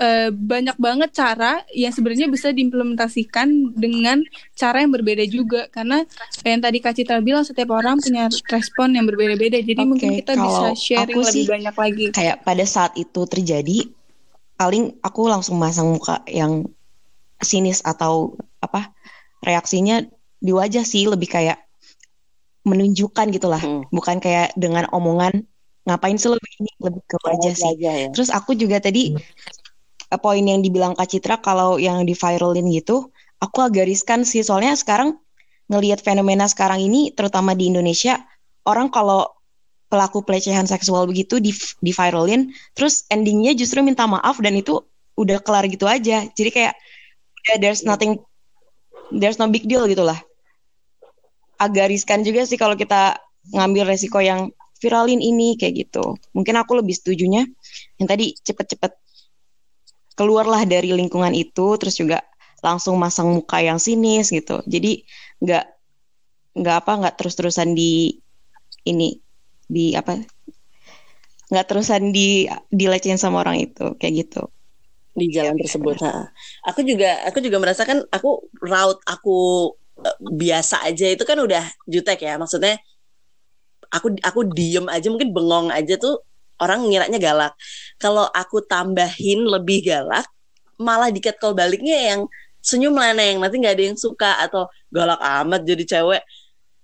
[0.00, 4.24] uh, banyak banget cara yang sebenarnya bisa diimplementasikan dengan
[4.56, 6.02] cara yang berbeda juga karena
[6.42, 10.34] yang tadi Kak Citra bilang setiap orang punya respon yang berbeda-beda jadi okay, mungkin kita
[10.34, 13.86] bisa sharing lebih banyak lagi kayak pada saat itu terjadi
[14.56, 16.66] paling aku langsung masang muka yang
[17.40, 18.92] sinis atau apa
[19.40, 20.04] reaksinya
[20.40, 21.60] di wajah sih lebih kayak
[22.64, 23.88] menunjukkan gitulah hmm.
[23.88, 25.48] bukan kayak dengan omongan
[25.88, 27.72] ngapain sih lebih ini lebih ke wajah sih.
[27.80, 28.12] ya.
[28.12, 29.16] Terus aku juga tadi
[30.18, 34.42] poin yang dibilang Kak Citra kalau yang di viralin gitu, aku agak riskan sih.
[34.42, 35.14] Soalnya sekarang
[35.70, 38.18] ngelihat fenomena sekarang ini terutama di Indonesia
[38.66, 39.30] orang kalau
[39.86, 44.82] pelaku pelecehan seksual begitu di di viralin terus endingnya justru minta maaf dan itu
[45.14, 46.26] udah kelar gitu aja.
[46.34, 46.74] Jadi kayak
[47.46, 48.18] yeah, there's nothing
[49.14, 50.18] there's no big deal gitulah
[51.60, 53.20] agak riskan juga sih kalau kita
[53.52, 54.48] ngambil resiko yang
[54.80, 56.16] viralin ini kayak gitu.
[56.32, 57.44] Mungkin aku lebih setujunya
[58.00, 58.96] yang tadi cepet-cepet
[60.20, 62.20] keluarlah dari lingkungan itu terus juga
[62.60, 64.60] langsung masang muka yang sinis gitu.
[64.68, 65.00] Jadi
[65.40, 65.64] nggak
[66.60, 68.20] nggak apa nggak terus terusan di
[68.84, 69.16] ini
[69.64, 70.20] di apa
[71.48, 74.44] nggak terusan di dilecehin sama orang itu kayak gitu.
[75.16, 76.28] Di jalan ya, tersebut ha.
[76.68, 79.72] aku juga aku juga merasakan aku raut aku
[80.04, 82.36] uh, biasa aja itu kan udah jutek ya.
[82.36, 82.76] Maksudnya
[83.88, 86.20] aku aku diem aja mungkin bengong aja tuh
[86.60, 87.52] orang ngiranya galak.
[87.96, 90.28] Kalau aku tambahin lebih galak,
[90.80, 92.20] malah di call baliknya yang
[92.60, 96.22] senyum leneng, nanti nggak ada yang suka atau galak amat jadi cewek.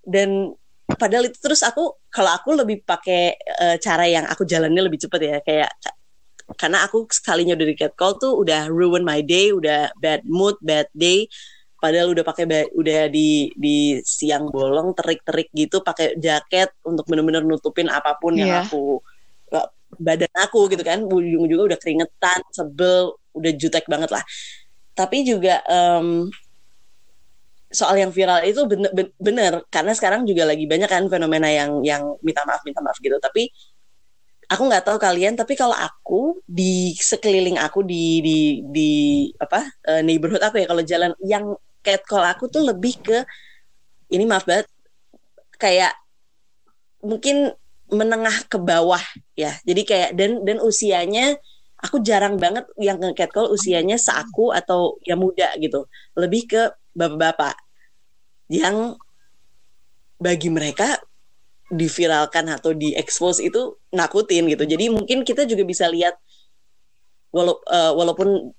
[0.01, 0.53] Dan
[0.87, 5.21] padahal itu terus aku kalau aku lebih pakai uh, cara yang aku jalannya lebih cepet
[5.21, 5.71] ya kayak
[6.55, 10.87] karena aku sekalinya udah di call tuh udah ruin my day, udah bad mood, bad
[10.95, 11.27] day.
[11.77, 17.91] Padahal udah pakai udah di di siang bolong terik-terik gitu pakai jaket untuk bener-bener nutupin
[17.91, 18.63] apa pun yang yeah.
[18.65, 19.03] aku
[19.97, 24.25] badan aku gitu kan ujung juga udah keringetan sebel udah jutek banget lah.
[24.97, 26.33] Tapi juga um,
[27.69, 29.53] soal yang viral itu bener, bener.
[29.69, 33.17] Karena sekarang juga lagi banyak kan fenomena yang yang minta maaf minta maaf gitu.
[33.21, 33.49] Tapi
[34.47, 38.39] aku nggak tahu kalian tapi kalau aku di sekeliling aku di di
[38.71, 38.91] di
[39.43, 41.45] apa uh, neighborhood aku ya kalau jalan yang
[41.83, 43.27] catcall aku tuh lebih ke
[44.15, 44.71] ini maaf banget
[45.59, 45.99] kayak
[47.03, 47.55] mungkin
[47.93, 49.03] menengah ke bawah
[49.39, 49.55] ya.
[49.63, 51.39] Jadi kayak dan dan usianya
[51.79, 55.87] aku jarang banget yang nge catcall usianya seaku atau yang muda gitu.
[56.19, 56.63] Lebih ke
[56.97, 57.55] bapak-bapak
[58.51, 58.97] yang
[60.17, 60.97] bagi mereka
[61.67, 64.65] diviralkan atau diekspos itu nakutin gitu.
[64.65, 66.15] Jadi mungkin kita juga bisa lihat
[67.35, 68.55] walau uh, walaupun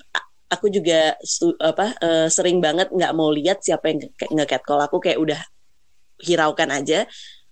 [0.48, 1.16] aku juga
[1.60, 5.40] apa uh, sering banget nggak mau lihat siapa yang nge-catcall aku kayak udah
[6.24, 7.08] hiraukan aja.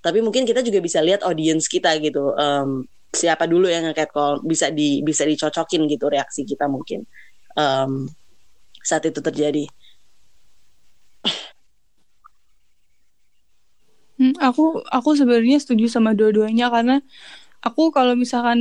[0.05, 2.37] Tapi mungkin kita juga bisa lihat audience kita gitu.
[2.37, 7.07] Um, siapa dulu yang nge-catcall bisa di bisa dicocokin gitu reaksi kita mungkin
[7.55, 8.05] um,
[8.83, 9.65] saat itu terjadi.
[14.15, 17.03] Hmm, aku aku sebenarnya setuju sama dua-duanya karena
[17.59, 18.59] aku kalau misalkan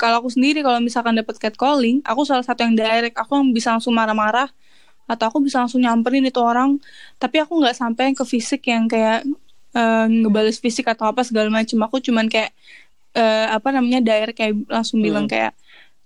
[0.00, 3.74] kalau aku sendiri kalau misalkan dapat catcalling, aku salah satu yang direct, aku yang bisa
[3.74, 4.48] langsung marah-marah
[5.04, 6.80] atau aku bisa langsung nyamperin itu orang,
[7.20, 9.28] tapi aku nggak sampai ke fisik yang kayak
[9.74, 11.78] uh, ngebales fisik atau apa segala macam.
[11.84, 12.54] Aku cuman kayak
[13.18, 15.06] uh, apa namanya direct kayak langsung hmm.
[15.06, 15.52] bilang kayak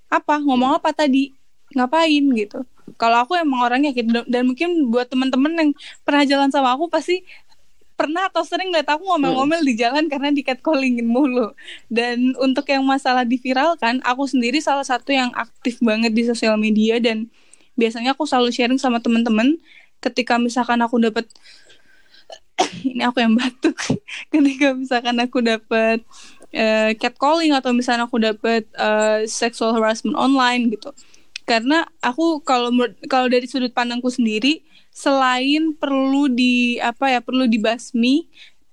[0.09, 1.37] apa ngomong apa tadi
[1.77, 2.65] ngapain gitu.
[2.97, 5.71] Kalau aku emang orangnya gitu dan mungkin buat teman-teman yang
[6.03, 7.21] pernah jalan sama aku pasti
[7.99, 11.51] pernah atau sering lihat aku ngomel-ngomel di jalan karena di catcallingin mulu.
[11.91, 17.03] Dan untuk yang masalah diviralkan, aku sendiri salah satu yang aktif banget di sosial media
[17.03, 17.27] dan
[17.75, 19.59] biasanya aku selalu sharing sama teman-teman
[19.99, 21.27] ketika misalkan aku dapat
[22.91, 23.77] ini aku yang batuk.
[24.33, 26.03] ketika misalkan aku dapat
[26.55, 30.91] uh, catcalling atau misalnya aku dapat uh, sexual harassment online gitu.
[31.49, 32.69] Karena aku kalau
[33.09, 34.61] kalau dari sudut pandangku sendiri
[34.93, 38.29] selain perlu di apa ya perlu dibasmi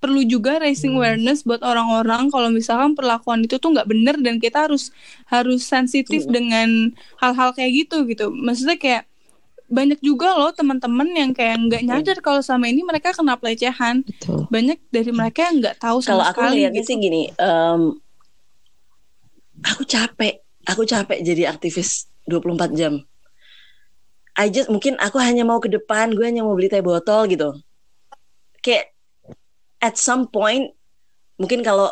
[0.05, 1.01] perlu juga raising hmm.
[1.01, 4.93] awareness buat orang-orang kalau misalkan perlakuan itu tuh nggak bener dan kita harus
[5.25, 6.33] harus sensitif hmm.
[6.33, 6.69] dengan
[7.17, 9.09] hal-hal kayak gitu gitu maksudnya kayak
[9.75, 14.07] banyak juga loh teman-teman yang kayak nggak nyadar kalau sama ini mereka kena pelecehan.
[14.07, 14.47] Betul.
[14.47, 16.89] banyak dari mereka yang nggak tahu sama kalau aku sekali lihatnya gitu.
[16.89, 17.81] sih gini um,
[19.59, 20.39] aku capek.
[20.65, 23.03] Aku capek jadi aktivis 24 jam.
[24.35, 27.53] I just mungkin aku hanya mau ke depan gue hanya mau beli teh botol gitu.
[28.63, 28.95] Kayak
[29.83, 30.71] at some point
[31.37, 31.91] mungkin kalau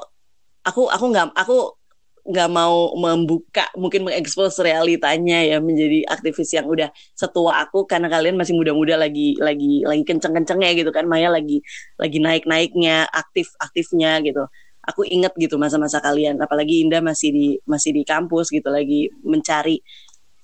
[0.64, 1.76] aku aku nggak aku
[2.24, 8.40] nggak mau membuka mungkin mengekspos realitanya ya menjadi aktivis yang udah setua aku karena kalian
[8.40, 11.60] masih muda-muda lagi lagi lagi kenceng-kencengnya gitu kan Maya lagi
[12.00, 14.48] lagi naik-naiknya aktif aktifnya gitu.
[14.84, 19.84] Aku inget gitu masa-masa kalian apalagi Indah masih di masih di kampus gitu lagi mencari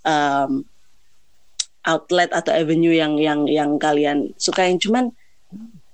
[0.03, 0.67] um,
[1.87, 4.75] outlet atau avenue yang yang yang kalian sukain.
[4.83, 5.15] Cuman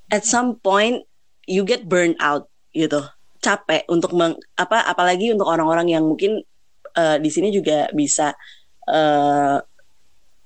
[0.10, 1.06] at some point
[1.45, 3.06] you get burned out gitu
[3.46, 6.42] capek untuk meng, apa apalagi untuk orang-orang yang mungkin
[6.98, 8.34] uh, di sini juga bisa
[8.90, 9.62] uh,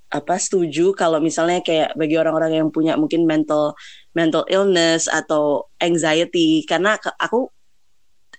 [0.09, 3.77] apa setuju kalau misalnya kayak bagi orang-orang yang punya mungkin mental
[4.17, 6.65] mental illness atau anxiety.
[6.65, 7.47] Karena aku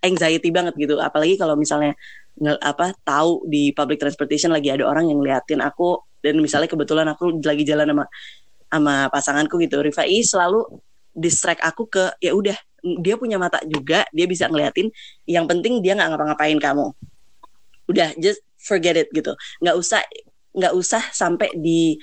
[0.02, 0.98] anxiety banget gitu.
[0.98, 1.94] Apalagi kalau misalnya
[2.36, 7.06] nge, apa tahu di public transportation lagi ada orang yang ngeliatin aku dan misalnya kebetulan
[7.06, 8.04] aku lagi jalan sama
[8.66, 9.78] sama pasanganku gitu.
[9.78, 10.66] Rifai selalu
[11.14, 14.88] distract aku ke ya udah dia punya mata juga dia bisa ngeliatin
[15.28, 16.86] yang penting dia nggak ngapa-ngapain kamu.
[17.90, 19.36] Udah just forget it gitu.
[19.62, 20.00] Nggak usah
[20.50, 21.96] nggak usah sampai di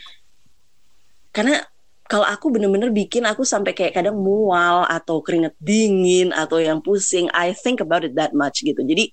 [1.35, 1.61] karena
[2.07, 7.27] kalau aku bener-bener bikin aku sampai kayak kadang mual atau keringet dingin atau yang pusing
[7.35, 8.79] I think about it that much gitu.
[8.79, 9.11] Jadi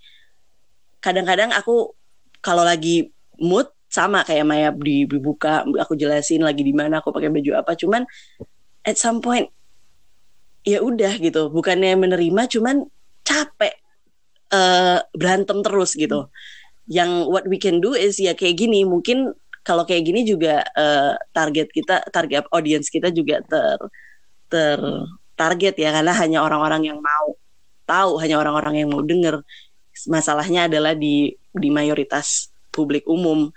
[1.03, 1.91] kadang-kadang aku
[2.39, 3.11] kalau lagi
[3.43, 7.75] mood sama kayak Maya dibuka aku jelasin lagi di mana aku pakai baju apa.
[7.75, 8.07] Cuman
[8.87, 9.51] at some point
[10.65, 11.53] ya udah gitu.
[11.53, 12.89] Bukannya menerima cuman
[13.23, 13.77] capek
[14.51, 16.27] uh, berantem terus gitu.
[16.89, 18.83] Yang what we can do is ya kayak gini.
[18.85, 19.33] Mungkin
[19.65, 23.79] kalau kayak gini juga uh, target kita target audience kita juga ter
[24.49, 24.81] ter
[25.37, 25.93] target ya.
[25.93, 27.37] Karena hanya orang-orang yang mau
[27.85, 29.45] tahu hanya orang-orang yang mau denger.
[30.09, 33.53] Masalahnya adalah di di mayoritas publik umum.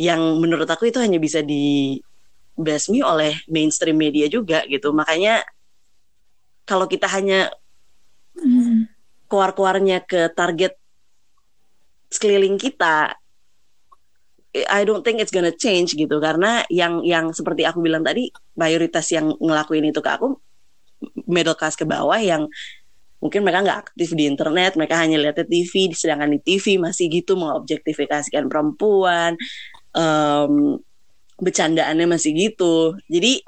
[0.00, 4.90] Yang menurut aku itu hanya bisa dibasmi oleh mainstream media juga gitu.
[4.92, 5.44] Makanya
[6.66, 7.50] kalau kita hanya
[8.38, 8.86] hmm.
[9.26, 10.76] keluar-keluarnya ke target
[12.12, 13.16] sekeliling kita
[14.52, 19.08] I don't think it's gonna change gitu karena yang yang seperti aku bilang tadi mayoritas
[19.08, 20.36] yang ngelakuin itu ke aku
[21.24, 22.44] middle class ke bawah yang
[23.22, 27.38] mungkin mereka nggak aktif di internet mereka hanya lihat TV sedangkan di TV masih gitu
[27.40, 29.40] mengobjektifikasikan perempuan
[29.96, 30.76] um,
[31.40, 33.40] bercandaannya masih gitu jadi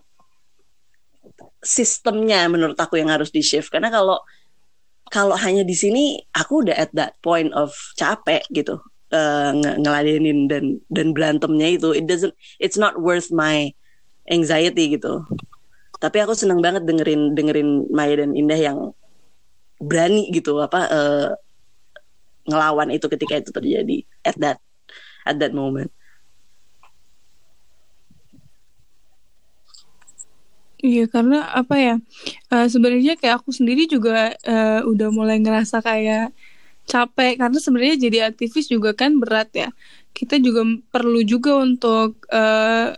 [1.64, 4.20] sistemnya menurut aku yang harus di shift karena kalau
[5.08, 8.80] kalau hanya di sini aku udah at that point of capek gitu
[9.14, 11.94] uh, ngeladenin dan dan berantemnya itu.
[11.94, 13.70] It doesn't it's not worth my
[14.28, 15.22] anxiety gitu.
[16.02, 18.78] Tapi aku seneng banget dengerin dengerin Maya dan Indah yang
[19.78, 21.28] berani gitu apa uh,
[22.44, 24.58] ngelawan itu ketika itu terjadi at that
[25.24, 25.94] at that moment.
[30.84, 31.94] Iya karena apa ya
[32.52, 36.36] uh, sebenarnya kayak aku sendiri juga uh, udah mulai ngerasa kayak
[36.84, 37.40] capek.
[37.40, 39.68] Karena sebenarnya jadi aktivis juga kan berat ya.
[40.12, 42.92] Kita juga perlu juga untuk uh,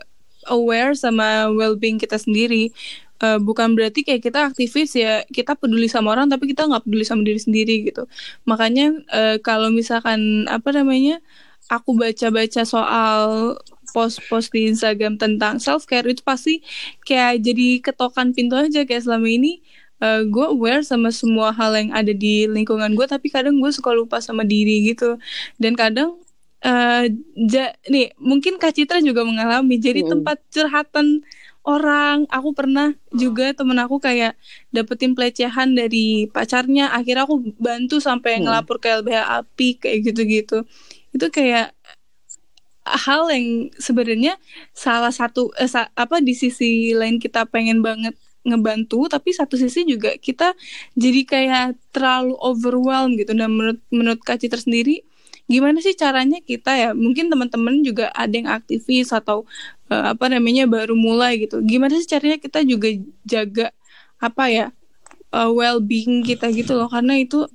[0.50, 2.74] aware sama well-being kita sendiri.
[3.16, 7.04] Uh, bukan berarti kayak kita aktivis ya kita peduli sama orang tapi kita nggak peduli
[7.06, 8.04] sama diri sendiri gitu.
[8.50, 11.22] Makanya uh, kalau misalkan apa namanya
[11.70, 13.56] aku baca-baca soal
[13.96, 16.60] post-post di Instagram tentang self care itu pasti
[17.08, 18.84] kayak jadi ketokan pintu aja.
[18.84, 19.64] Kayak selama ini
[20.04, 23.96] uh, gue aware sama semua hal yang ada di lingkungan gue tapi kadang gue suka
[23.96, 25.16] lupa sama diri gitu.
[25.56, 26.20] Dan kadang
[26.64, 27.04] uh,
[27.36, 29.80] ja, nih mungkin Kak Citra juga mengalami.
[29.80, 30.08] Jadi mm.
[30.12, 31.24] tempat curhatan
[31.66, 34.38] orang aku pernah juga temen aku kayak
[34.70, 36.92] dapetin pelecehan dari pacarnya.
[36.94, 38.42] Akhirnya aku bantu sampai mm.
[38.46, 40.58] ngelapor ke LBH API kayak gitu-gitu.
[41.12, 41.75] Itu kayak
[42.86, 44.38] hal yang sebenarnya
[44.70, 48.14] salah satu eh, sa apa di sisi lain kita pengen banget
[48.46, 50.54] ngebantu tapi satu sisi juga kita
[50.94, 53.34] jadi kayak terlalu overwhelmed gitu.
[53.34, 55.02] Dan menurut menurut Kak Citra sendiri
[55.50, 56.90] gimana sih caranya kita ya?
[56.94, 59.46] Mungkin teman-teman juga ada yang aktivis atau
[59.90, 61.58] uh, apa namanya baru mulai gitu.
[61.66, 62.88] Gimana sih caranya kita juga
[63.26, 63.74] jaga
[64.22, 64.66] apa ya
[65.34, 66.86] uh, well being kita gitu loh?
[66.90, 67.46] Karena itu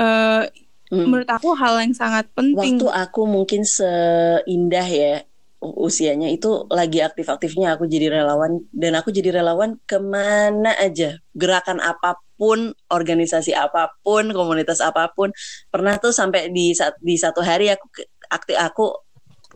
[0.00, 0.44] uh,
[0.92, 1.08] Hmm.
[1.08, 2.76] Menurut aku hal yang sangat penting.
[2.76, 5.24] Waktu aku mungkin seindah ya
[5.62, 8.60] usianya itu lagi aktif-aktifnya aku jadi relawan.
[8.68, 11.16] Dan aku jadi relawan ke mana aja.
[11.32, 15.32] Gerakan apa pun organisasi apa pun komunitas apa pun.
[15.72, 17.88] Pernah tuh sampai di di satu hari aku
[18.28, 18.92] aktif aku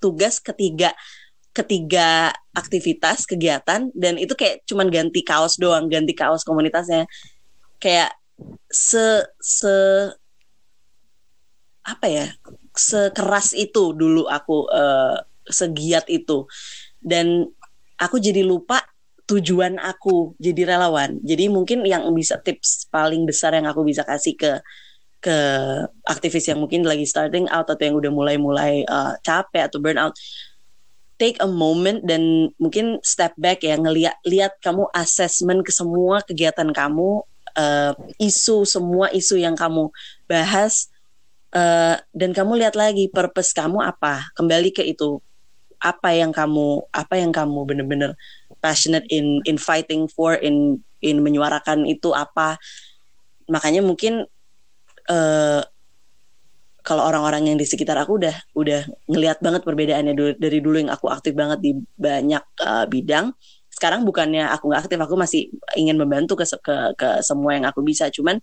[0.00, 0.96] tugas ketiga
[1.52, 3.92] ketiga aktivitas kegiatan.
[3.92, 7.04] Dan itu kayak cuman ganti kaos doang ganti kaos komunitasnya.
[7.76, 8.16] Kayak
[8.72, 9.76] se se
[11.86, 12.26] apa ya
[12.74, 16.44] sekeras itu dulu aku uh, segiat itu.
[16.98, 17.46] Dan
[17.96, 18.82] aku jadi lupa
[19.26, 21.18] tujuan aku jadi relawan.
[21.22, 24.58] Jadi mungkin yang bisa tips paling besar yang aku bisa kasih ke
[25.22, 25.38] ke
[26.06, 30.14] aktivis yang mungkin lagi starting out atau yang udah mulai-mulai uh, capek atau burnout
[31.16, 36.68] take a moment dan mungkin step back ya ngeliat lihat kamu assessment ke semua kegiatan
[36.70, 37.24] kamu
[37.56, 39.88] uh, isu semua isu yang kamu
[40.28, 40.92] bahas
[41.54, 44.30] uh, dan kamu lihat lagi purpose kamu apa?
[44.34, 45.20] Kembali ke itu.
[45.76, 48.16] Apa yang kamu apa yang kamu benar-benar
[48.64, 52.56] passionate in in fighting for in in menyuarakan itu apa?
[53.46, 54.24] Makanya mungkin
[55.12, 55.62] uh,
[56.86, 61.10] kalau orang-orang yang di sekitar aku udah udah ngelihat banget perbedaannya dari dulu yang aku
[61.10, 63.34] aktif banget di banyak uh, bidang.
[63.68, 67.82] Sekarang bukannya aku nggak aktif aku masih ingin membantu ke, ke ke semua yang aku
[67.82, 68.08] bisa.
[68.08, 68.38] Cuman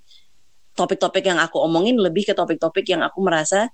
[0.74, 3.70] topik-topik yang aku omongin lebih ke topik-topik yang aku merasa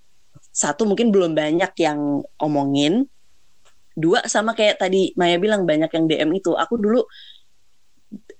[0.51, 3.07] satu mungkin belum banyak yang omongin.
[3.99, 6.55] Dua sama kayak tadi Maya bilang banyak yang DM itu.
[6.55, 7.03] Aku dulu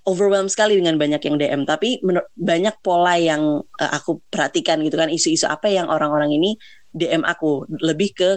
[0.07, 2.01] overwhelmed sekali dengan banyak yang DM tapi
[2.33, 5.11] banyak pola yang uh, aku perhatikan gitu kan.
[5.11, 6.55] Isu-isu apa yang orang-orang ini
[6.95, 7.67] DM aku?
[7.67, 8.29] Lebih ke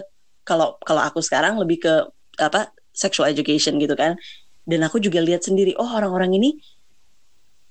[0.43, 1.93] kalau kalau aku sekarang lebih ke
[2.39, 4.19] apa sexual education gitu kan.
[4.63, 6.55] Dan aku juga lihat sendiri oh orang-orang ini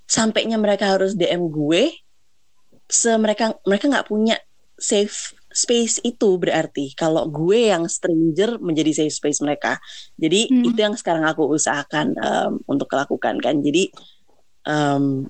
[0.05, 1.89] sampainya mereka harus DM gue
[2.93, 4.37] se mereka mereka nggak punya
[4.77, 6.93] safe space itu berarti.
[6.93, 9.81] Kalau gue yang stranger menjadi safe space mereka.
[10.21, 10.65] Jadi hmm.
[10.73, 13.61] itu yang sekarang aku usahakan um, untuk lakukan kan.
[13.61, 13.93] Jadi
[14.69, 15.29] um,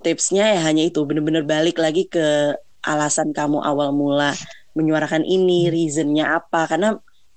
[0.00, 1.04] tipsnya ya hanya itu.
[1.04, 4.32] Benar-benar balik lagi ke alasan kamu awal mula
[4.72, 6.68] menyuarakan ini reasonnya apa.
[6.68, 6.96] Karena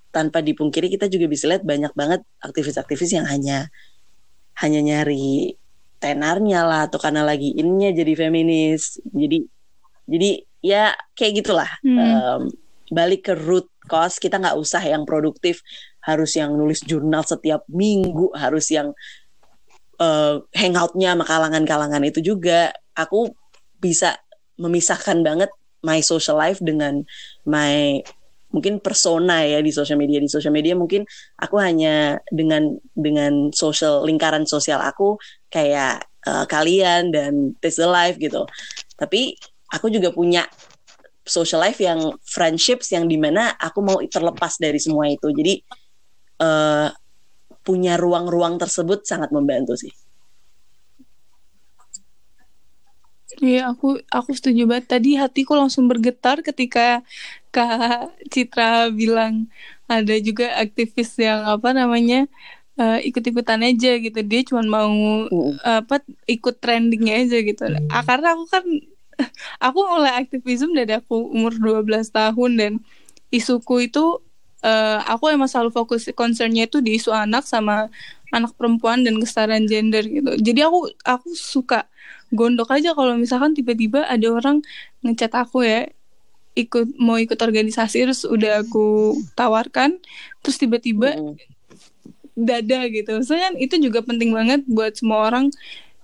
[0.10, 3.70] tanpa dipungkiri kita juga bisa lihat banyak banget aktivis-aktivis yang hanya
[4.58, 5.56] hanya nyari
[6.00, 8.98] tenarnya lah atau karena lagi innya jadi feminis.
[9.12, 9.46] Jadi
[10.10, 10.30] jadi
[10.64, 11.70] ya kayak gitulah.
[11.86, 12.00] Hmm.
[12.00, 12.42] um,
[12.90, 15.62] balik ke root cause kita nggak usah yang produktif
[16.02, 18.98] harus yang nulis jurnal setiap minggu harus yang
[20.02, 22.74] uh, hangoutnya sama kalangan-kalangan itu juga.
[22.98, 23.32] Aku
[23.80, 24.18] bisa
[24.60, 25.52] memisahkan banget
[25.86, 27.08] my social life dengan
[27.48, 28.04] my
[28.50, 30.18] mungkin persona ya di sosial media.
[30.18, 31.06] Di sosial media mungkin
[31.38, 35.16] aku hanya dengan dengan social lingkaran sosial aku
[35.50, 38.46] kayak uh, kalian dan taste the life gitu.
[38.96, 39.36] Tapi
[39.70, 40.46] aku juga punya
[41.26, 45.30] social life yang friendships yang di mana aku mau terlepas dari semua itu.
[45.30, 45.62] Jadi
[46.42, 46.90] uh,
[47.62, 49.94] punya ruang-ruang tersebut sangat membantu sih.
[53.40, 54.90] Iya, aku aku setuju banget.
[54.90, 57.06] Tadi hatiku langsung bergetar ketika
[57.56, 59.48] Kak Citra bilang
[59.88, 62.28] ada juga aktivis yang apa namanya
[62.80, 65.54] uh, ikut-ikutan aja gitu dia cuma mau uh.
[65.84, 67.92] apa ikut trendingnya aja gitu uh.
[67.92, 68.66] ah, karena aku kan
[69.68, 72.72] aku mulai aktivisme dari aku umur 12 tahun dan
[73.30, 74.24] isuku itu
[74.64, 77.92] uh, aku emang selalu fokus concernnya itu di isu anak sama
[78.32, 81.86] anak perempuan dan kesetaraan gender gitu jadi aku aku suka
[82.30, 84.62] gondok aja kalau misalkan tiba-tiba ada orang
[85.02, 85.90] ngecat aku ya
[86.58, 89.98] ikut mau ikut organisasi terus udah aku tawarkan
[90.42, 91.59] terus tiba-tiba mm.
[92.46, 93.20] Dada gitu.
[93.26, 95.52] Soalnya itu juga penting banget buat semua orang.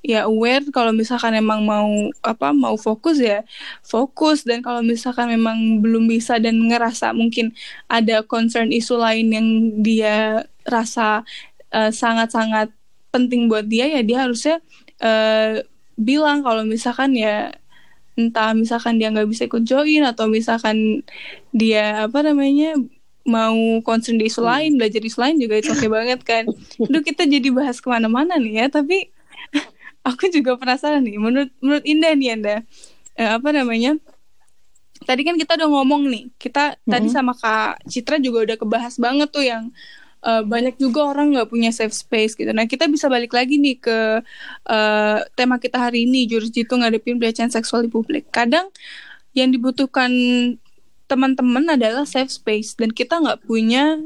[0.06, 1.90] Ya aware kalau misalkan emang mau
[2.22, 3.42] apa mau fokus ya
[3.82, 4.46] fokus.
[4.46, 7.56] Dan kalau misalkan memang belum bisa dan ngerasa mungkin
[7.90, 9.48] ada concern isu lain yang
[9.82, 11.26] dia rasa
[11.74, 12.76] eh, sangat-sangat uh,
[13.16, 14.60] penting buat dia ya dia harusnya
[15.00, 15.64] uh,
[15.96, 17.56] bilang kalau misalkan ya
[18.20, 21.04] entah misalkan dia nggak bisa ikut join atau misalkan
[21.56, 22.76] dia apa namanya
[23.26, 24.50] mau concern di isu hmm.
[24.50, 26.44] lain belajar isu lain juga itu oke okay banget kan
[26.78, 29.10] Duh kita jadi bahas ke mana-mana nih ya tapi
[30.10, 32.56] aku juga penasaran nih menurut menurut Indah nih Anda
[33.18, 33.98] eh, apa namanya
[35.10, 36.92] tadi kan kita udah ngomong nih kita mm -hmm.
[36.94, 39.74] tadi sama Kak Citra juga udah kebahas banget tuh yang
[40.26, 42.50] uh, banyak juga orang nggak punya safe space gitu.
[42.50, 43.98] Nah kita bisa balik lagi nih ke
[44.66, 48.28] uh, tema kita hari ini jurus jitu ngadepin pelecehan seksual di publik.
[48.34, 48.74] Kadang
[49.38, 50.10] yang dibutuhkan
[51.06, 54.02] teman-teman adalah safe space dan kita nggak punya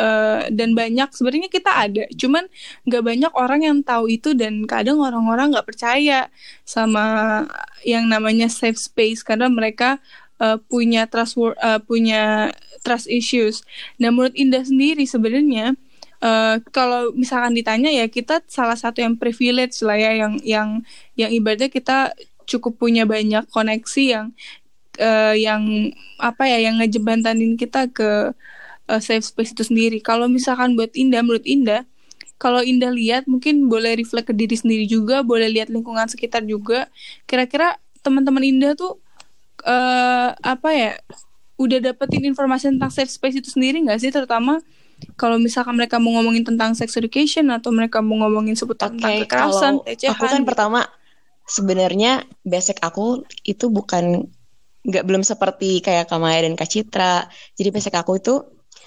[0.00, 2.48] uh, dan banyak sebenarnya kita ada cuman
[2.88, 6.32] nggak banyak orang yang tahu itu dan kadang orang-orang nggak percaya
[6.64, 7.44] sama
[7.84, 10.00] yang namanya safe space karena mereka
[10.40, 13.60] uh, punya trust uh, punya trust issues.
[14.00, 15.76] Nah menurut Indah sendiri sebenarnya
[16.24, 20.68] uh, kalau misalkan ditanya ya kita salah satu yang privilege lah ya yang yang
[21.14, 22.16] yang ibaratnya kita
[22.48, 24.26] cukup punya banyak koneksi yang
[24.98, 28.34] uh, yang apa ya yang ngejebantanin kita ke
[28.90, 30.02] uh, safe space itu sendiri.
[30.02, 31.86] Kalau misalkan buat Indah menurut Indah
[32.40, 36.88] kalau Indah lihat mungkin boleh reflect ke diri sendiri juga, boleh lihat lingkungan sekitar juga.
[37.28, 38.96] Kira-kira teman-teman Indah tuh
[39.68, 40.90] uh, apa ya
[41.60, 44.64] udah dapetin informasi tentang safe space itu sendiri nggak sih terutama
[45.20, 49.12] kalau misalkan mereka mau ngomongin tentang sex education atau mereka mau ngomongin seputar okay, tentang
[49.24, 50.16] kekerasan, pelecehan.
[50.16, 50.80] Aku kan pertama
[51.44, 54.28] sebenarnya basic aku itu bukan
[54.80, 57.28] nggak belum seperti kayak Kamaya dan Kak Citra.
[57.56, 58.40] Jadi basic aku itu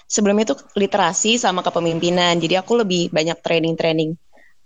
[0.10, 2.38] sebelumnya itu literasi sama kepemimpinan.
[2.42, 4.18] Jadi aku lebih banyak training-training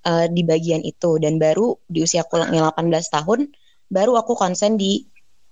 [0.07, 3.51] uh, di bagian itu dan baru di usia aku yang 18 tahun
[3.87, 5.07] baru aku konsen di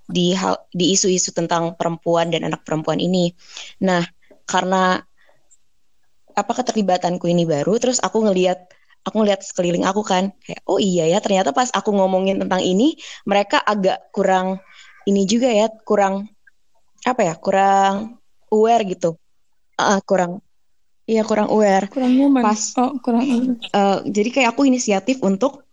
[0.05, 3.33] di hal di isu-isu tentang perempuan dan anak perempuan ini.
[3.81, 4.05] Nah,
[4.45, 5.01] karena
[6.35, 8.69] apa keterlibatanku ini baru, terus aku ngelihat
[9.05, 12.97] aku ngelihat sekeliling aku kan kayak oh iya ya ternyata pas aku ngomongin tentang ini
[13.29, 14.57] mereka agak kurang
[15.05, 16.29] ini juga ya kurang
[17.05, 18.17] apa ya kurang
[18.49, 19.17] aware gitu.
[19.77, 20.41] Uh, kurang
[21.05, 21.85] iya kurang aware.
[21.89, 25.65] Kurang nyaman pas oh kurang uh, jadi kayak aku inisiatif untuk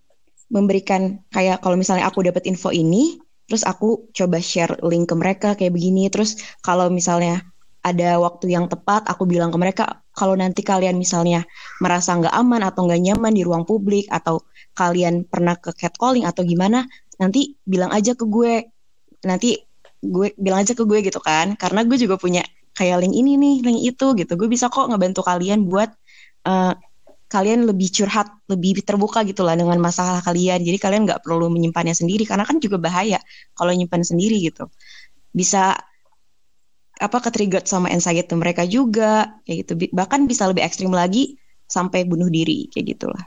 [0.53, 3.17] memberikan kayak kalau misalnya aku dapat info ini
[3.49, 6.13] terus aku coba share link ke mereka kayak begini.
[6.13, 7.41] Terus kalau misalnya
[7.83, 11.43] ada waktu yang tepat aku bilang ke mereka kalau nanti kalian misalnya
[11.83, 14.45] merasa nggak aman atau nggak nyaman di ruang publik atau
[14.79, 16.87] kalian pernah ke catcalling atau gimana
[17.19, 18.71] nanti bilang aja ke gue
[19.23, 19.59] nanti
[20.03, 22.43] gue bilang aja ke gue gitu kan karena gue juga punya
[22.75, 25.95] kayak link ini nih link itu gitu gue bisa kok ngebantu kalian buat
[26.49, 26.75] uh,
[27.33, 30.61] kalian lebih curhat, lebih terbuka gitu lah dengan masalah kalian.
[30.61, 33.17] Jadi kalian nggak perlu menyimpannya sendiri karena kan juga bahaya
[33.57, 34.69] kalau nyimpan sendiri gitu.
[35.33, 35.73] Bisa
[37.01, 39.73] apa ketrigger sama anxiety mereka juga kayak gitu.
[39.97, 43.25] Bahkan bisa lebih ekstrim lagi sampai bunuh diri kayak gitulah.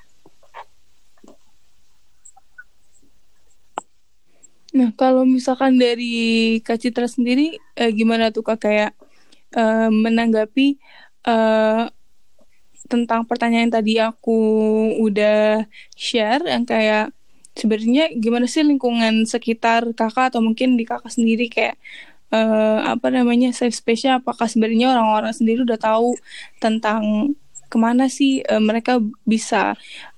[4.76, 8.60] Nah, kalau misalkan dari Kak Citra sendiri eh, gimana tuh Kak?
[8.68, 8.92] Kayak
[9.56, 10.68] eh, menanggapi
[11.32, 11.84] eh,
[12.92, 14.38] tentang pertanyaan tadi aku
[15.02, 15.66] udah
[15.96, 17.16] share yang kayak
[17.56, 21.48] sebenarnya gimana sih lingkungan sekitar kakak atau mungkin di kakak sendiri?
[21.50, 21.80] Kayak
[22.36, 24.22] uh, apa namanya safe space-nya?
[24.22, 26.20] Apakah sebenarnya orang-orang sendiri udah tahu
[26.60, 27.34] tentang
[27.72, 29.74] ke mana sih uh, mereka bisa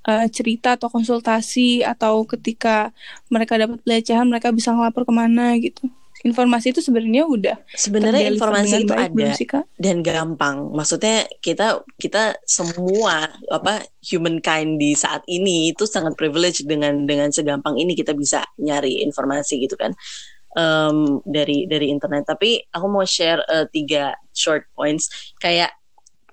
[0.08, 2.96] uh, cerita atau konsultasi atau ketika
[3.28, 5.86] mereka dapat pelecehan mereka bisa ngelapor ke mana gitu.
[6.26, 9.70] Informasi itu sebenarnya udah sebenarnya informasi itu ada sih, Kak?
[9.78, 10.74] dan gampang.
[10.74, 17.78] Maksudnya kita kita semua apa humankind di saat ini itu sangat privilege dengan dengan segampang
[17.78, 19.94] ini kita bisa nyari informasi gitu kan
[20.58, 22.26] um, dari dari internet.
[22.26, 25.14] Tapi aku mau share uh, tiga short points.
[25.38, 25.78] Kayak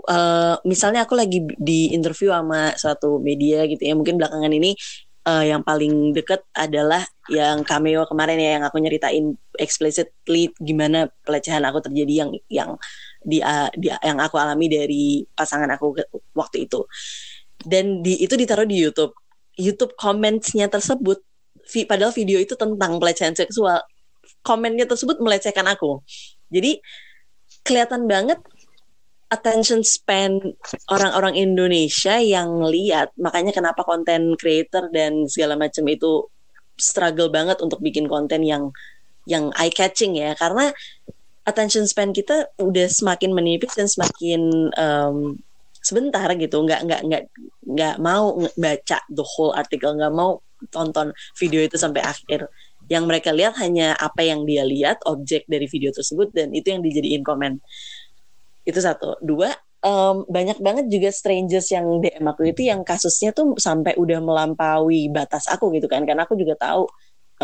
[0.04, 4.76] Uh, misalnya aku lagi di interview sama suatu media gitu ya mungkin belakangan ini
[5.24, 7.02] uh, yang paling deket adalah
[7.32, 12.70] yang cameo kemarin ya yang aku nyeritain explicitly gimana pelecehan aku terjadi yang yang
[13.24, 15.96] di, uh, di yang aku alami dari pasangan aku
[16.36, 16.84] waktu itu.
[17.64, 19.16] dan di itu ditaruh di YouTube
[19.56, 21.16] YouTube comments-nya tersebut
[21.64, 23.80] vi, padahal video itu tentang pelecehan seksual
[24.44, 26.04] komennya tersebut melecehkan aku
[26.52, 26.76] jadi
[27.64, 28.36] kelihatan banget
[29.34, 30.38] attention span
[30.88, 33.10] orang-orang Indonesia yang lihat.
[33.18, 36.30] Makanya kenapa konten creator dan segala macam itu
[36.78, 38.70] struggle banget untuk bikin konten yang
[39.26, 40.38] yang eye catching ya.
[40.38, 40.70] Karena
[41.44, 45.36] attention span kita udah semakin menipis dan semakin um,
[45.82, 46.62] sebentar gitu.
[46.62, 47.24] Nggak nggak nggak
[47.74, 49.92] nggak mau baca the whole article.
[49.98, 50.38] Nggak mau
[50.70, 52.46] tonton video itu sampai akhir.
[52.86, 56.84] Yang mereka lihat hanya apa yang dia lihat objek dari video tersebut dan itu yang
[56.84, 57.64] dijadiin komen
[58.64, 59.20] itu satu.
[59.20, 59.52] Dua
[59.84, 65.12] um, banyak banget juga strangers yang DM aku itu yang kasusnya tuh sampai udah melampaui
[65.12, 66.02] batas aku gitu kan.
[66.08, 66.88] Karena aku juga tahu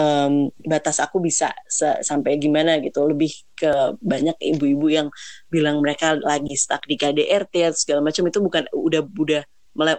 [0.01, 1.53] um, batas aku bisa
[2.01, 3.05] sampai gimana gitu.
[3.05, 5.09] Lebih ke banyak ibu-ibu yang
[5.53, 8.25] bilang mereka lagi stuck di KDRT segala macam.
[8.27, 9.43] Itu bukan udah udah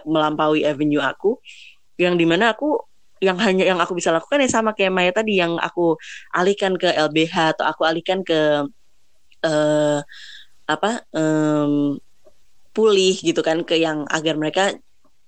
[0.04, 1.38] melampaui avenue aku.
[1.96, 2.82] Yang di mana aku
[3.22, 5.38] yang hanya yang aku bisa lakukan ya sama kayak Maya tadi.
[5.38, 5.94] Yang aku
[6.34, 8.66] alihkan ke LBH atau aku alihkan ke
[9.46, 10.00] uh,
[10.66, 11.98] apa um,
[12.72, 14.72] pulih gitu kan ke yang agar mereka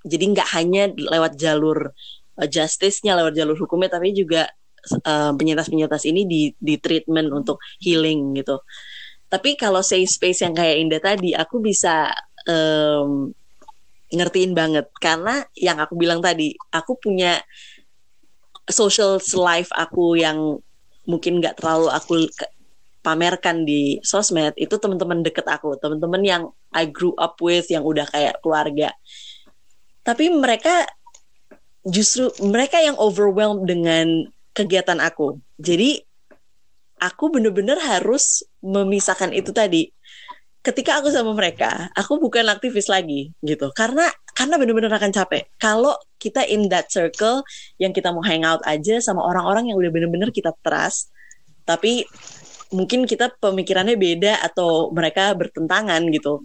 [0.05, 1.93] jadi nggak hanya lewat jalur
[2.41, 4.49] uh, justice-nya lewat jalur hukumnya tapi juga
[5.05, 8.61] uh, penyintas-penyintas ini di di treatment untuk healing gitu.
[9.29, 12.13] Tapi kalau safe space yang kayak Indah tadi aku bisa
[12.47, 13.33] um,
[14.15, 17.43] ngertiin banget karena yang aku bilang tadi aku punya
[18.71, 20.61] social life aku yang
[21.05, 22.13] mungkin nggak terlalu aku
[23.05, 26.43] pamerkan di sosmed itu teman-teman deket aku, teman-teman yang
[26.73, 28.97] I grew up with yang udah kayak keluarga.
[30.01, 30.89] Tapi mereka
[31.85, 35.37] justru mereka yang overwhelmed dengan kegiatan aku.
[35.61, 36.01] Jadi
[36.97, 39.93] aku bener-bener harus memisahkan itu tadi.
[40.65, 43.69] Ketika aku sama mereka, aku bukan aktivis lagi gitu.
[43.77, 45.45] Karena karena bener-bener akan capek.
[45.61, 47.45] Kalau kita in that circle
[47.77, 51.13] yang kita mau hangout aja sama orang-orang yang udah bener-bener kita trust,
[51.69, 52.09] tapi
[52.75, 56.43] mungkin kita pemikirannya beda atau mereka bertentangan gitu.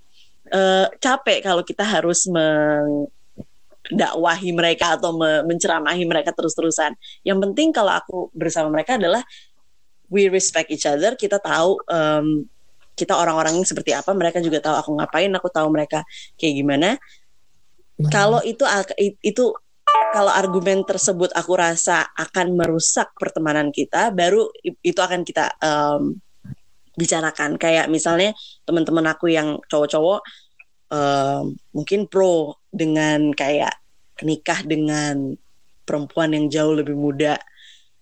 [0.50, 6.96] Uh, capek kalau kita harus mendakwahi mereka atau me menceramahi mereka terus-terusan.
[7.26, 9.26] Yang penting kalau aku bersama mereka adalah
[10.14, 11.18] we respect each other.
[11.18, 12.46] Kita tahu um,
[12.94, 14.14] kita orang-orangnya seperti apa.
[14.14, 15.34] Mereka juga tahu aku ngapain.
[15.34, 16.06] Aku tahu mereka
[16.38, 16.98] kayak gimana.
[18.08, 18.64] Kalau itu
[19.20, 19.52] itu
[20.10, 26.18] kalau argumen tersebut aku rasa akan merusak pertemanan kita, baru itu akan kita um,
[26.98, 27.56] bicarakan.
[27.62, 28.34] Kayak misalnya
[28.66, 30.20] teman-teman aku yang cowok-cowok
[30.92, 33.74] um, mungkin pro dengan kayak
[34.26, 35.38] nikah dengan
[35.86, 37.38] perempuan yang jauh lebih muda,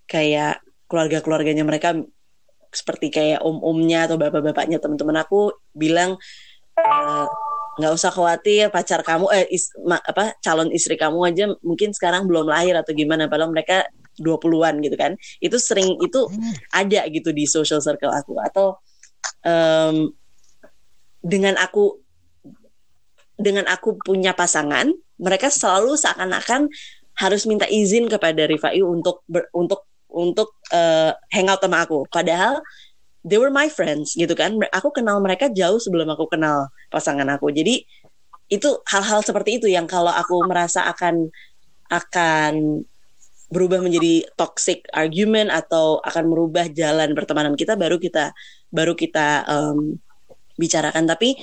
[0.08, 1.96] kayak keluarga-keluarganya mereka
[2.72, 6.20] seperti kayak om-omnya atau bapak-bapaknya teman-teman aku bilang
[6.80, 7.28] uh,
[7.78, 12.26] nggak usah khawatir pacar kamu eh is, ma, apa calon istri kamu aja mungkin sekarang
[12.26, 13.86] belum lahir atau gimana padahal mereka
[14.18, 15.14] 20-an gitu kan.
[15.38, 16.26] Itu sering itu
[16.74, 18.34] ada gitu di social circle aku.
[18.42, 18.82] Atau
[19.46, 20.10] um,
[21.22, 22.02] dengan aku
[23.38, 24.90] dengan aku punya pasangan
[25.22, 26.70] mereka selalu seakan-akan
[27.18, 32.06] harus minta izin kepada Rifai untuk ber, untuk untuk uh, hangout sama aku.
[32.10, 32.62] Padahal
[33.28, 34.56] they were my friends gitu kan.
[34.72, 37.52] Aku kenal mereka jauh sebelum aku kenal pasangan aku.
[37.52, 37.84] Jadi
[38.48, 41.28] itu hal-hal seperti itu yang kalau aku merasa akan
[41.92, 42.84] akan
[43.52, 48.32] berubah menjadi toxic argument atau akan merubah jalan pertemanan kita baru kita
[48.72, 50.00] baru kita um,
[50.56, 51.04] bicarakan.
[51.04, 51.36] Tapi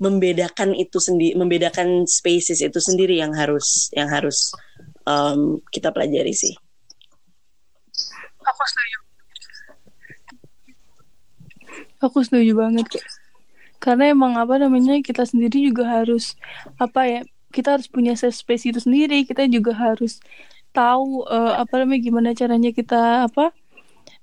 [0.00, 4.52] membedakan itu sendiri membedakan spaces itu sendiri yang harus yang harus
[5.04, 6.56] um, kita pelajari sih.
[8.46, 9.05] Aku setuju
[12.08, 12.86] aku setuju banget.
[13.82, 16.34] Karena emang apa namanya kita sendiri juga harus
[16.80, 17.20] apa ya
[17.52, 19.24] kita harus punya safe space itu sendiri.
[19.28, 20.20] Kita juga harus
[20.76, 23.52] tahu uh, apa namanya gimana caranya kita apa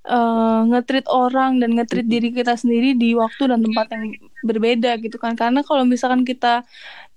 [0.06, 4.04] uh, ngetrit orang dan ngetrit diri kita sendiri di waktu dan tempat yang
[4.44, 5.34] berbeda gitu kan.
[5.34, 6.62] Karena kalau misalkan kita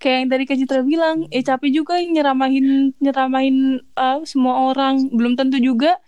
[0.01, 5.11] kayak yang tadi Kak Citra bilang eh capek juga nyeramahin nyeramahin uh, semua orang.
[5.11, 5.99] Belum tentu juga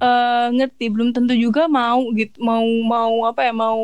[0.00, 3.78] uh, ngerti belum tentu juga mau gitu mau mau apa ya mau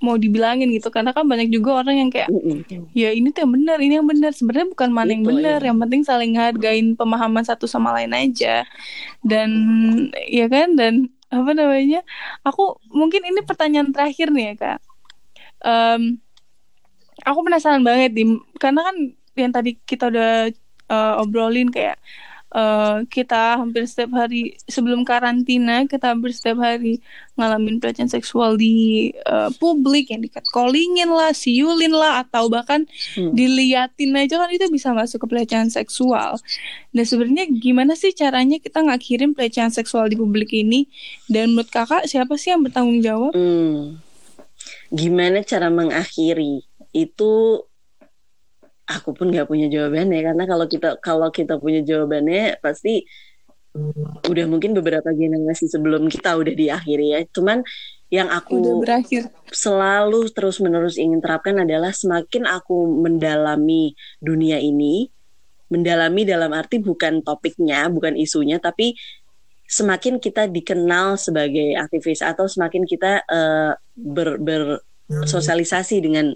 [0.00, 0.88] mau dibilangin gitu.
[0.88, 2.28] Karena kan banyak juga orang yang kayak
[2.96, 4.32] ya ini tuh yang benar ini yang benar.
[4.32, 5.70] Sebenarnya bukan mana yang benar ya.
[5.70, 8.64] yang penting saling hargain pemahaman satu sama lain aja.
[9.20, 9.50] Dan
[10.26, 10.74] ya kan?
[10.74, 12.02] Dan apa namanya
[12.42, 14.78] aku mungkin ini pertanyaan terakhir nih ya kak.
[15.60, 16.18] Um,
[17.22, 18.24] aku penasaran banget di
[18.56, 18.96] karena kan
[19.36, 20.50] yang tadi kita udah
[20.90, 22.00] uh, obrolin kayak
[22.54, 26.98] uh, kita hampir setiap hari sebelum karantina kita hampir setiap hari
[27.38, 32.84] ngalamin pelecehan seksual di uh, publik yang dikat callingin lah, siulin lah atau bahkan
[33.16, 33.32] hmm.
[33.32, 36.36] diliatin aja kan itu bisa masuk ke pelecehan seksual.
[36.92, 40.90] Nah sebenarnya gimana sih caranya kita ngakhirin pelecehan seksual di publik ini?
[41.30, 43.32] Dan menurut kakak siapa sih yang bertanggung jawab?
[43.32, 44.02] Hmm.
[44.90, 46.66] Gimana cara mengakhiri?
[46.90, 47.64] Itu
[48.90, 53.06] aku pun nggak punya jawabannya karena kalau kita kalau kita punya jawabannya pasti
[54.26, 57.20] udah mungkin beberapa generasi sebelum kita udah diakhiri ya.
[57.30, 57.62] Cuman
[58.10, 58.82] yang aku
[59.54, 65.06] selalu terus menerus ingin terapkan adalah semakin aku mendalami dunia ini
[65.70, 68.98] mendalami dalam arti bukan topiknya bukan isunya tapi
[69.70, 76.34] semakin kita dikenal sebagai aktivis atau semakin kita uh, ber, bersosialisasi dengan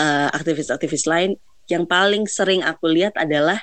[0.00, 1.36] uh, aktivis-aktivis lain
[1.70, 3.62] yang paling sering aku lihat adalah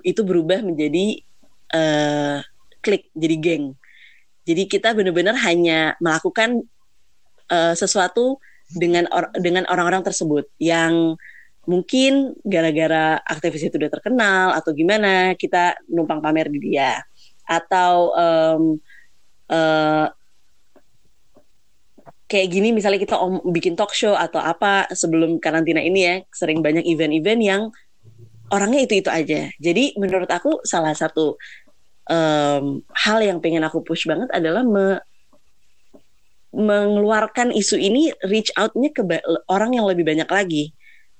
[0.00, 1.20] itu berubah menjadi
[1.76, 2.40] uh,
[2.80, 3.64] klik jadi geng.
[4.46, 6.64] Jadi kita benar-benar hanya melakukan
[7.50, 8.38] uh, sesuatu
[8.72, 11.14] dengan or dengan orang-orang tersebut yang
[11.66, 17.02] mungkin gara-gara aktivis itu udah terkenal atau gimana kita numpang pamer di dia.
[17.46, 18.62] Atau um,
[19.50, 20.06] uh,
[22.26, 26.58] kayak gini misalnya kita om, bikin talk show atau apa sebelum karantina ini ya sering
[26.58, 27.62] banyak event-event yang
[28.50, 29.50] orangnya itu-itu aja.
[29.58, 31.38] Jadi menurut aku salah satu
[32.10, 34.98] um, hal yang pengen aku push banget adalah me
[36.56, 39.04] mengeluarkan isu ini reach outnya ke
[39.44, 40.72] orang yang lebih banyak lagi.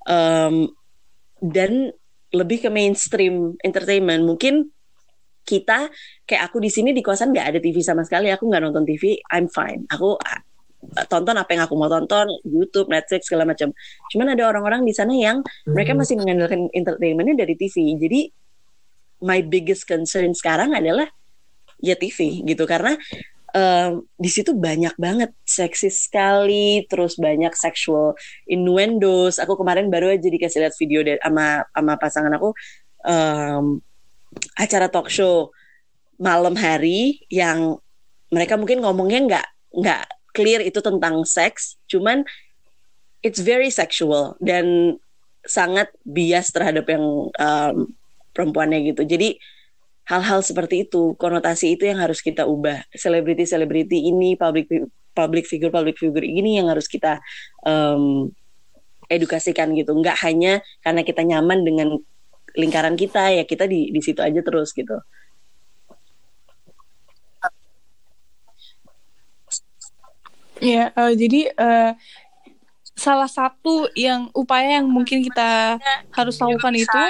[0.07, 0.73] Um,
[1.43, 1.93] dan
[2.33, 4.25] lebih ke mainstream entertainment.
[4.25, 4.73] Mungkin
[5.47, 5.87] kita
[6.27, 9.15] kayak aku di sini di kosan nggak ada TV sama sekali aku nggak nonton TV
[9.31, 9.87] I'm fine.
[9.93, 10.19] Aku
[11.09, 13.73] tonton apa yang aku mau tonton YouTube Netflix segala macam.
[14.13, 15.99] Cuman ada orang-orang di sana yang mereka hmm.
[15.99, 18.29] masih mengandalkan entertainmentnya dari TV jadi
[19.25, 21.09] my biggest concern sekarang adalah
[21.81, 22.63] ya TV gitu.
[22.69, 22.93] Karena
[23.53, 28.13] um, di situ banyak banget seksis sekali terus banyak sexual
[28.45, 29.41] innuendos.
[29.41, 32.49] Aku kemarin baru aja dikasih lihat video dari sama sama pasangan aku
[33.05, 33.81] um,
[34.57, 35.49] acara talk show
[36.17, 37.77] malam hari yang
[38.33, 39.47] mereka mungkin ngomongnya nggak
[39.77, 40.05] nggak
[40.37, 42.21] clear itu tentang seks, cuman
[43.25, 44.95] it's very sexual dan
[45.41, 47.75] sangat bias terhadap yang um,
[48.37, 49.01] perempuannya gitu.
[49.01, 49.41] Jadi
[50.05, 52.85] hal-hal seperti itu, konotasi itu yang harus kita ubah.
[52.93, 54.69] Selebriti-selebriti ini, public
[55.17, 57.17] public figure public figure ini yang harus kita
[57.65, 58.29] um,
[59.09, 59.97] edukasikan gitu.
[59.97, 61.97] Nggak hanya karena kita nyaman dengan
[62.53, 65.01] lingkaran kita ya kita di di situ aja terus gitu.
[70.57, 71.91] Ya, uh, jadi uh,
[72.97, 75.77] salah satu yang upaya yang mungkin kita
[76.09, 77.03] harus lakukan itu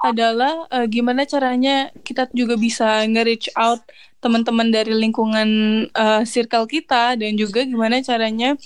[0.00, 3.80] adalah uh, gimana caranya kita juga bisa nge-reach out
[4.20, 5.48] teman-teman dari lingkungan
[5.96, 8.56] uh, circle kita dan juga gimana caranya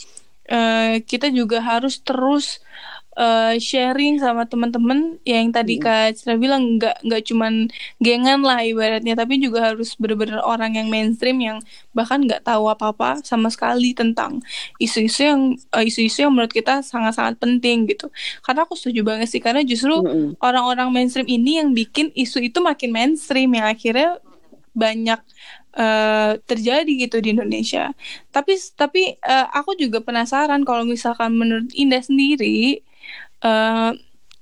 [0.50, 2.58] uh, kita juga harus terus
[3.16, 5.82] uh, sharing sama teman-teman yang tadi hmm.
[5.82, 7.70] Kak Citra bilang nggak nggak cuman
[8.02, 11.58] gengan lah ibaratnya tapi juga harus benar-benar orang yang mainstream yang
[11.94, 14.42] bahkan nggak tahu apa-apa sama sekali tentang
[14.82, 15.40] isu-isu yang
[15.74, 18.10] uh, isu-isu yang menurut kita sangat-sangat penting gitu
[18.42, 20.38] karena aku setuju banget sih karena justru hmm.
[20.42, 24.18] orang-orang mainstream ini yang bikin isu itu makin mainstream yang akhirnya
[24.74, 25.22] banyak
[25.78, 27.94] uh, terjadi gitu di Indonesia.
[28.34, 32.82] Tapi tapi uh, aku juga penasaran kalau misalkan menurut Indah sendiri
[33.44, 33.92] uh,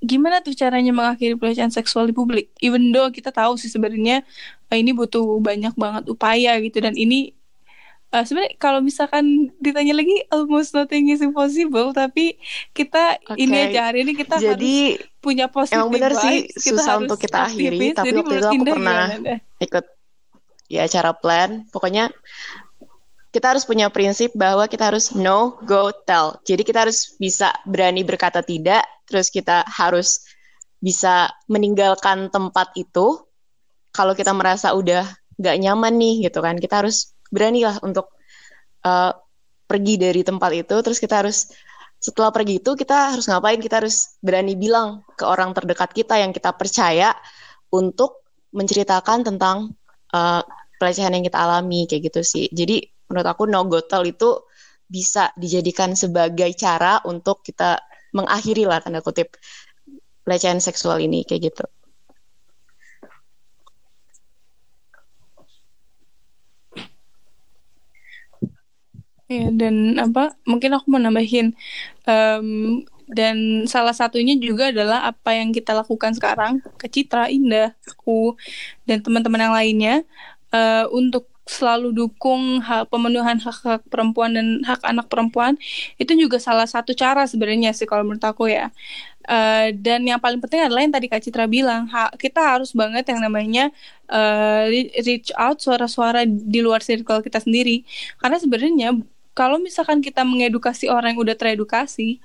[0.03, 2.51] gimana tuh caranya mengakhiri pelecehan seksual di publik?
[2.63, 4.23] Even though kita tahu sih sebenarnya
[4.71, 6.83] uh, ini butuh banyak banget upaya gitu.
[6.83, 7.31] Dan ini
[8.11, 11.95] uh, sebenarnya kalau misalkan ditanya lagi almost nothing is impossible.
[11.95, 12.35] Tapi
[12.75, 13.43] kita okay.
[13.43, 17.19] ini aja hari ini kita jadi, harus punya positif emang benar sih kita susah untuk
[17.19, 17.95] kita akhiri.
[17.95, 19.07] tapi waktu itu aku pernah
[19.63, 19.85] ikut
[20.67, 21.63] ya acara plan.
[21.71, 22.11] Pokoknya
[23.33, 26.37] kita harus punya prinsip bahwa kita harus no go tell.
[26.45, 30.21] Jadi kita harus bisa berani berkata tidak, terus kita harus
[30.77, 33.25] bisa meninggalkan tempat itu.
[33.89, 35.09] Kalau kita merasa udah
[35.41, 38.13] gak nyaman nih gitu kan, kita harus beranilah untuk
[38.85, 39.17] uh,
[39.65, 40.75] pergi dari tempat itu.
[40.85, 41.49] Terus kita harus
[41.97, 43.57] setelah pergi itu kita harus ngapain?
[43.57, 47.17] Kita harus berani bilang ke orang terdekat kita yang kita percaya
[47.73, 49.73] untuk menceritakan tentang
[50.13, 50.45] uh,
[50.77, 52.45] pelecehan yang kita alami kayak gitu sih.
[52.53, 54.41] Jadi menurut aku no gotel itu
[54.89, 57.77] bisa dijadikan sebagai cara untuk kita
[58.17, 59.37] mengakhiri lah tanda kutip
[60.25, 61.65] pelecehan seksual ini kayak gitu.
[69.31, 71.57] Ya dan apa mungkin aku mau nambahin
[72.05, 78.37] um, dan salah satunya juga adalah apa yang kita lakukan sekarang ke Citra, Indah, aku
[78.85, 79.95] dan teman-teman yang lainnya
[80.53, 85.59] uh, untuk selalu dukung hak pemenuhan hak-hak perempuan dan hak anak perempuan
[85.99, 88.71] itu juga salah satu cara sebenarnya sih kalau menurut aku ya
[89.23, 93.07] Uh, dan yang paling penting adalah yang tadi Kak Citra bilang, ha, kita harus banget
[93.07, 93.71] yang namanya
[94.11, 94.67] uh,
[94.99, 97.87] reach out suara-suara di luar circle kita sendiri.
[98.19, 98.99] Karena sebenarnya
[99.31, 102.19] kalau misalkan kita mengedukasi orang yang udah teredukasi,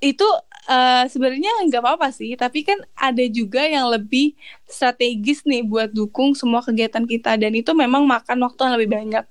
[0.00, 0.26] itu
[0.68, 2.34] uh, sebenarnya nggak apa-apa sih.
[2.34, 4.36] Tapi kan ada juga yang lebih
[4.68, 7.36] strategis nih buat dukung semua kegiatan kita.
[7.40, 9.24] Dan itu memang makan waktu yang lebih banyak.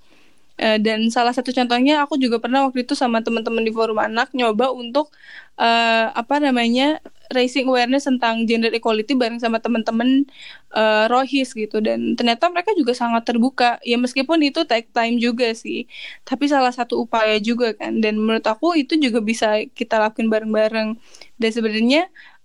[0.54, 4.30] Uh, dan salah satu contohnya aku juga pernah waktu itu sama teman-teman di forum anak
[4.38, 5.10] nyoba untuk
[5.58, 7.02] uh, apa namanya
[7.34, 10.30] raising awareness tentang gender equality bareng sama teman-teman
[10.78, 11.82] uh, Rohis gitu.
[11.82, 13.82] Dan ternyata mereka juga sangat terbuka.
[13.82, 15.90] Ya meskipun itu take time juga sih
[16.22, 17.98] tapi salah satu upaya juga kan.
[17.98, 21.02] Dan menurut aku itu juga bisa kita lakukan bareng-bareng.
[21.42, 22.02] Dan sebenarnya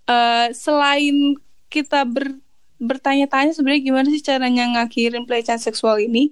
[0.09, 1.36] uh, selain
[1.68, 2.40] kita ber
[2.78, 6.30] bertanya-tanya sebenarnya gimana sih caranya ngakhirin pelecehan seksual ini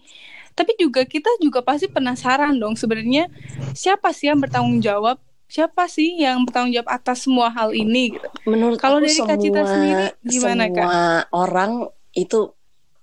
[0.56, 3.28] tapi juga kita juga pasti penasaran dong sebenarnya
[3.76, 5.20] siapa sih yang bertanggung jawab?
[5.46, 8.28] Siapa sih yang bertanggung jawab atas semua hal ini gitu?
[8.48, 11.72] Menurut kalau dari semua, Kak Cita sendiri gimana semua kak orang
[12.16, 12.50] itu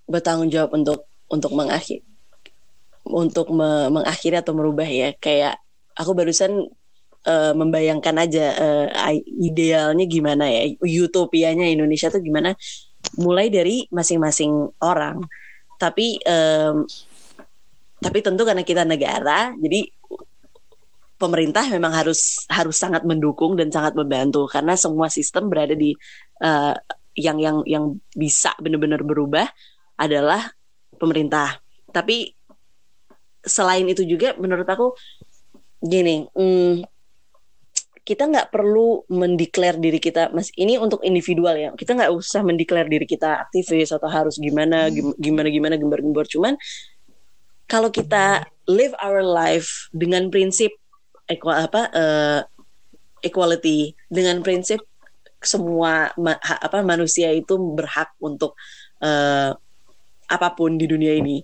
[0.10, 2.02] bertanggung jawab untuk untuk mengakhir
[3.06, 5.14] untuk me mengakhiri atau merubah ya.
[5.22, 5.62] Kayak
[5.94, 6.74] aku barusan
[7.30, 12.58] uh, membayangkan aja uh, idealnya gimana ya utopianya Indonesia tuh gimana
[13.22, 15.22] mulai dari masing-masing orang.
[15.78, 16.84] Tapi um,
[18.04, 19.88] tapi tentu karena kita negara, jadi
[21.16, 24.44] pemerintah memang harus harus sangat mendukung dan sangat membantu.
[24.52, 25.96] Karena semua sistem berada di
[26.44, 26.76] uh,
[27.16, 29.48] yang yang yang bisa benar-benar berubah
[29.96, 30.52] adalah
[31.00, 31.64] pemerintah.
[31.94, 32.34] Tapi
[33.44, 34.92] selain itu juga menurut aku
[35.84, 36.84] gini, hmm,
[38.04, 41.70] kita nggak perlu mendeklar diri kita mas ini untuk individual ya.
[41.72, 46.60] Kita nggak usah mendeklar diri kita aktivis atau harus gimana gimana gimana gembar-gembar cuman
[47.68, 50.72] kalau kita live our life dengan prinsip
[51.28, 52.40] equal apa uh,
[53.24, 54.84] equality dengan prinsip
[55.44, 58.56] semua ma apa manusia itu berhak untuk
[59.04, 59.52] uh,
[60.28, 61.44] apa pun di dunia ini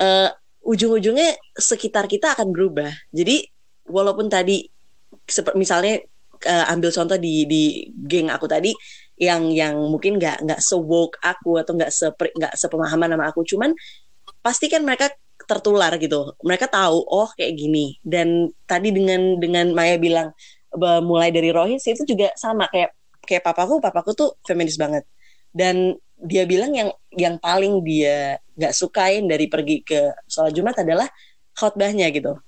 [0.00, 0.28] uh,
[0.62, 2.90] ujung-ujungnya sekitar kita akan berubah.
[3.10, 3.42] Jadi
[3.90, 4.62] walaupun tadi
[5.58, 5.98] misalnya
[6.46, 7.62] uh, ambil contoh di di
[8.06, 8.70] geng aku tadi
[9.18, 13.42] yang yang mungkin nggak nggak sewoke aku atau nggak se nggak sepemahaman sama aku.
[13.46, 13.70] Cuman
[14.42, 15.10] pasti kan mereka
[15.52, 16.32] tertular gitu.
[16.40, 18.00] Mereka tahu oh kayak gini.
[18.00, 20.32] Dan tadi dengan dengan Maya bilang
[21.04, 25.04] mulai dari Rohis itu juga sama kayak kayak papaku, papaku tuh feminis banget.
[25.52, 31.10] Dan dia bilang yang yang paling dia nggak sukain dari pergi ke sholat Jumat adalah
[31.52, 32.40] khotbahnya gitu.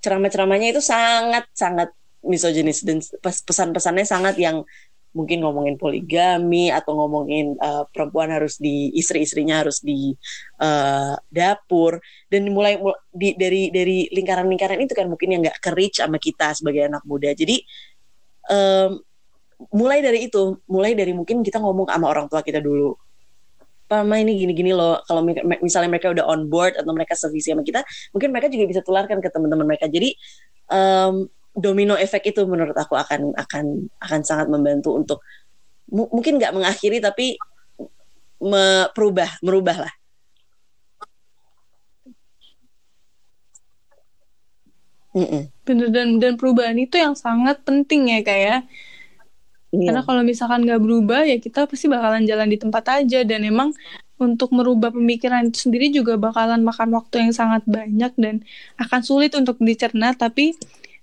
[0.00, 4.64] Ceramah-ceramahnya itu sangat sangat misoginis dan pesan-pesannya sangat yang
[5.10, 10.14] mungkin ngomongin poligami atau ngomongin uh, perempuan harus di istri-istrinya harus di
[10.62, 11.98] uh, dapur.
[12.30, 12.78] Dan mulai
[13.10, 17.02] di, dari dari lingkaran-lingkaran itu kan mungkin yang nggak ke reach sama kita sebagai anak
[17.06, 17.34] muda.
[17.34, 17.58] Jadi
[18.50, 19.02] um,
[19.74, 22.96] mulai dari itu mulai dari mungkin kita ngomong sama orang tua kita dulu.
[23.90, 25.26] Pama ini gini-gini loh kalau
[25.58, 27.82] misalnya mereka udah on board atau mereka sevisi sama kita
[28.14, 29.90] mungkin mereka juga bisa tularkan ke teman-teman mereka.
[29.90, 30.14] Jadi
[30.70, 33.64] um, domino efek itu menurut aku akan akan
[33.98, 35.18] akan sangat membantu untuk
[35.90, 37.34] mungkin nggak mengakhiri tapi
[38.40, 39.94] me merubah merubah lah.
[45.66, 48.40] Bener dan dan perubahan itu yang sangat penting ya kayak.
[48.40, 48.58] Ya.
[49.70, 49.86] Iya.
[49.86, 53.70] Karena kalau misalkan nggak berubah ya kita pasti bakalan jalan di tempat aja dan emang
[54.18, 58.42] untuk merubah pemikiran itu sendiri juga bakalan makan waktu yang sangat banyak dan
[58.82, 60.58] akan sulit untuk dicerna tapi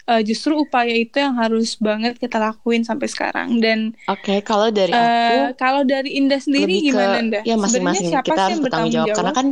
[0.07, 3.59] uh, justru upaya itu yang harus banget kita lakuin sampai sekarang.
[3.59, 4.99] Dan oke okay, kalau dari uh,
[5.51, 7.43] aku kalau dari Indah sendiri gimana Indah?
[7.43, 8.15] Ya masing-masing.
[8.23, 9.17] Kita harus bertanggung jawab, jawab?
[9.19, 9.47] Karena kan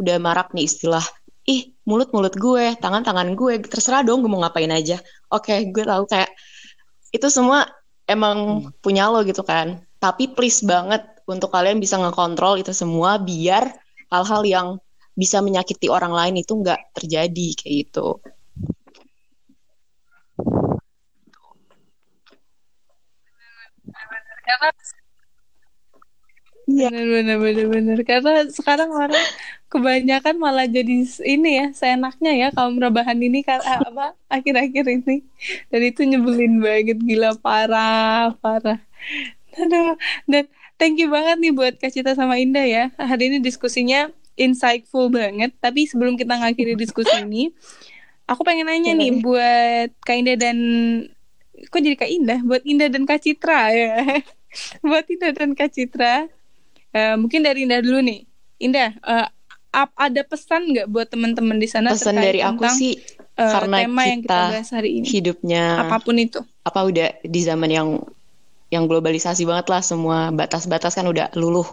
[0.00, 1.04] udah marak nih istilah
[1.48, 5.00] ih mulut mulut gue tangan tangan gue terserah dong gue mau ngapain aja.
[5.32, 6.30] Oke okay, gue tahu kayak
[7.10, 7.66] itu semua
[8.04, 8.82] emang hmm.
[8.82, 9.80] punya lo gitu kan.
[10.00, 13.70] Tapi please banget untuk kalian bisa ngekontrol itu semua biar
[14.10, 14.68] hal-hal yang
[15.14, 18.18] bisa menyakiti orang lain itu nggak terjadi kayak gitu
[24.46, 24.70] karena
[26.70, 26.86] Iya.
[26.92, 29.26] Bener, bener, bener, Karena sekarang orang
[29.70, 35.26] kebanyakan malah jadi ini ya, seenaknya ya kalau merebahan ini kan apa akhir-akhir ini.
[35.70, 38.78] Dan itu nyebelin banget, gila parah, parah.
[39.58, 39.98] Aduh,
[40.30, 40.46] dan
[40.78, 42.84] thank you banget nih buat Kak Cita sama Indah ya.
[42.98, 45.50] Hari ini diskusinya insightful banget.
[45.58, 47.50] Tapi sebelum kita ngakhiri diskusi ini,
[48.30, 50.56] aku pengen nanya nih buat Kak Indah dan
[51.66, 52.38] kok jadi Kak Indah?
[52.40, 53.94] Buat Indah dan Kak Citra ya.
[54.80, 56.30] Buat Indah dan Kak Citra
[56.90, 58.26] Eh, mungkin dari Indah dulu nih.
[58.58, 59.26] Indah eh,
[59.70, 62.98] ap- ada pesan nggak buat teman-teman di sana Pesan dari aku tentang, sih
[63.38, 65.06] eh, karena tema yang kita kita bahas hari ini?
[65.06, 66.42] hidupnya apa pun itu.
[66.60, 67.88] apa udah di zaman yang
[68.70, 71.66] yang globalisasi banget lah semua batas-batas kan udah luluh.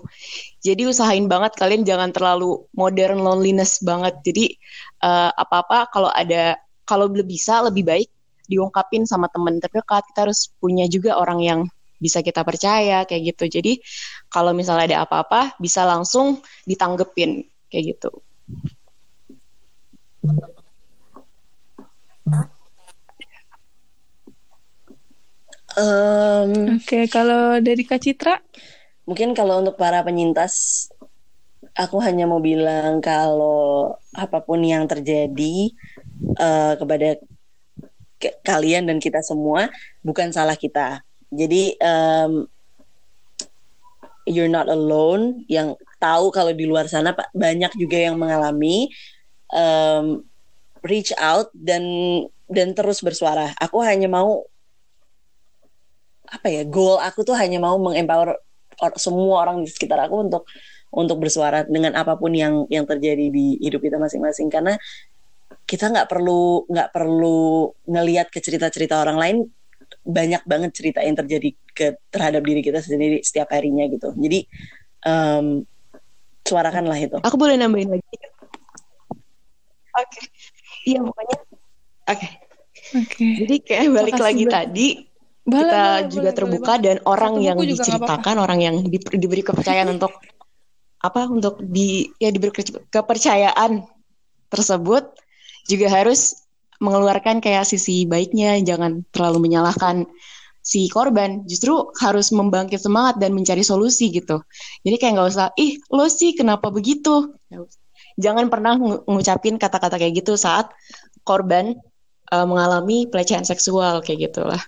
[0.65, 4.17] Jadi usahain banget kalian jangan terlalu modern loneliness banget.
[4.25, 4.57] Jadi
[5.05, 6.57] eh, apa-apa kalau ada
[6.89, 8.09] kalau bisa lebih baik
[8.49, 10.09] diungkapin sama teman terdekat.
[10.09, 11.59] Kita harus punya juga orang yang
[12.01, 13.61] bisa kita percaya kayak gitu.
[13.61, 13.77] Jadi
[14.33, 18.11] kalau misalnya ada apa-apa bisa langsung ditanggepin kayak gitu.
[25.77, 28.41] Em, oke kalau dari Kak Citra
[29.05, 30.89] mungkin kalau untuk para penyintas,
[31.77, 35.69] aku hanya mau bilang kalau apa pun yang terjadi
[36.33, 37.21] eh, kepada
[38.17, 39.69] ke- kalian dan kita semua
[40.01, 41.05] bukan salah kita.
[41.29, 42.49] Jadi em,
[44.25, 45.45] you're not alone.
[45.47, 48.89] Yang tahu kalau di luar sana Pak, banyak juga yang mengalami.
[49.53, 50.25] Em,
[50.83, 51.83] reach out dan
[52.49, 53.53] dan terus bersuara.
[53.59, 54.43] Aku hanya mau
[56.27, 58.35] apa ya goal aku tuh hanya mau mengempower
[58.83, 60.43] or- semua orang di sekitar aku untuk
[60.91, 64.75] untuk bersuara dengan apa pun yang yang terjadi di hidup kita masing-masing karena
[65.67, 69.37] kita nggak perlu nggak perlu ngelihat ke cerita-cerita orang lain
[70.03, 74.39] banyak banget cerita yang terjadi ke terhadap diri kita sendiri setiap harinya gitu jadi
[75.07, 75.63] em,
[76.43, 78.03] suarakanlah itu Aku boleh nambahin lagi?
[79.97, 80.21] Oke.
[80.85, 81.37] Iya pokoknya.
[82.07, 82.27] Oke.
[82.95, 84.55] oke Jadi kayak balik Makasih lagi banget.
[84.55, 84.87] tadi
[85.47, 89.15] Boleh, kita boleh, juga boleh, terbuka boleh dan orang Satu yang diceritakan, orang yang di-
[89.15, 90.11] diberi kepercayaan untuk
[90.97, 93.85] apa untuk di ya diberi ke- kepercayaan
[94.51, 95.07] tersebut
[95.71, 96.43] juga harus
[96.83, 100.03] mengeluarkan kayak sisi baiknya, jangan terlalu menyalahkan
[100.59, 104.43] si korban, justru harus membangkit semangat dan mencari solusi gitu.
[104.83, 107.33] Jadi kayak nggak usah, ih lo sih kenapa begitu?
[108.19, 110.67] Jangan pernah ngu- ngucapin kata-kata kayak gitu saat
[111.23, 111.71] korban
[112.27, 114.59] eh, mengalami pelecehan seksual kayak gitulah.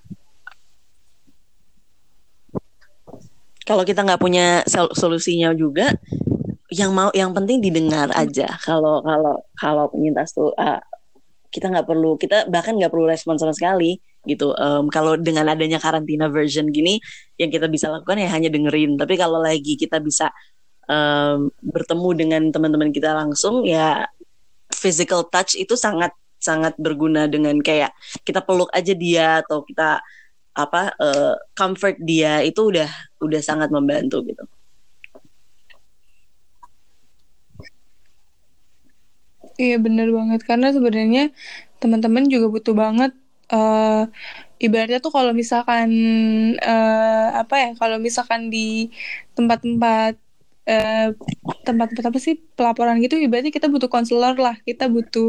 [3.70, 5.94] Kalau kita nggak punya sol- solusinya juga
[6.74, 8.58] yang mau yang penting didengar aja.
[8.66, 10.82] Kalau kalau kalau penyintas tuh ah,
[11.54, 14.58] kita nggak perlu kita bahkan nggak perlu respon sama sekali gitu.
[14.58, 16.98] Em, kalau dengan adanya karantina version gini
[17.38, 18.98] yang kita bisa lakukan ya hanya dengerin.
[18.98, 20.34] Tapi kalau lagi kita bisa
[20.90, 24.10] em, bertemu dengan teman-teman kita langsung ya
[24.74, 26.10] physical touch itu sangat
[26.42, 27.94] sangat berguna dengan kayak
[28.26, 30.02] kita peluk aja dia atau kita
[30.66, 32.90] apa eh, comfort dia itu udah
[33.26, 34.44] udah sangat membantu gitu.
[39.62, 41.22] Iya bener banget karena sebenarnya
[41.82, 43.12] teman-teman juga butuh banget
[43.54, 44.00] eh
[44.66, 45.90] ibaratnya tuh kalau misalkan
[46.70, 48.60] eh apa ya kalau misalkan di
[49.36, 50.14] tempat-tempat
[51.66, 55.28] tempat-tempat apa sih pelaporan gitu ibaratnya kita butuh konselor lah kita butuh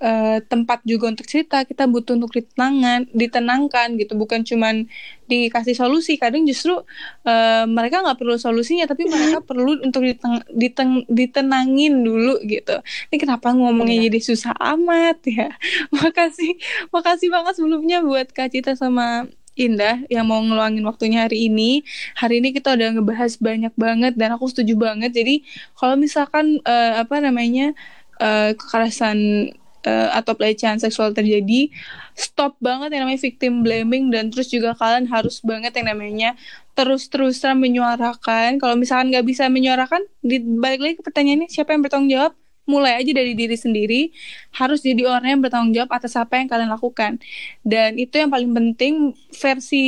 [0.00, 4.88] eh, tempat juga untuk cerita kita butuh untuk ditenangan ditenangkan gitu bukan cuman
[5.28, 6.80] dikasih solusi kadang justru
[7.28, 12.80] eh, mereka nggak perlu solusinya tapi mereka perlu untuk diteng- diteng- ditenangin dulu gitu
[13.12, 15.52] ini kenapa ngomongnya jadi susah amat ya
[15.96, 16.56] makasih
[16.94, 21.84] makasih banget sebelumnya buat Kak Cita sama Indah yang mau ngeluangin waktunya hari ini.
[22.16, 25.12] Hari ini kita udah ngebahas banyak banget dan aku setuju banget.
[25.12, 25.44] Jadi
[25.76, 27.76] kalau misalkan eh, apa namanya
[28.16, 29.52] eh, kekerasan
[29.86, 31.70] eh, atau pelecehan seksual terjadi,
[32.16, 36.34] stop banget yang namanya victim blaming dan terus juga kalian harus banget yang namanya
[36.74, 38.56] terus-terusan menyuarakan.
[38.58, 42.32] Kalau misalkan nggak bisa menyuarakan, di, balik lagi ke pertanyaannya siapa yang bertanggung jawab?
[42.62, 44.14] Mulai aja dari diri sendiri,
[44.54, 47.18] harus jadi orang yang bertanggung jawab atas apa yang kalian lakukan.
[47.66, 49.84] Dan itu yang paling penting versi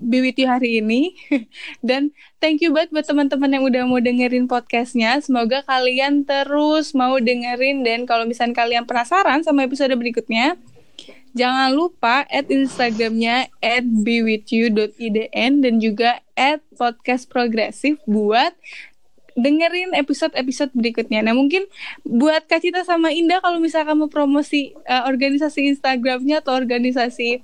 [0.00, 1.12] You hari ini.
[1.84, 5.20] Dan thank you banget buat teman-teman yang udah mau dengerin podcastnya.
[5.20, 10.60] Semoga kalian terus mau dengerin dan kalau misalnya kalian penasaran sama episode berikutnya,
[11.32, 18.52] jangan lupa add Instagramnya at bewithyou.idn dan juga add podcast progresif buat
[19.34, 21.20] dengerin episode-episode berikutnya.
[21.22, 21.66] Nah mungkin
[22.06, 27.42] buat Kak Cita sama Indah kalau misalkan mau promosi eh, organisasi Instagramnya atau organisasi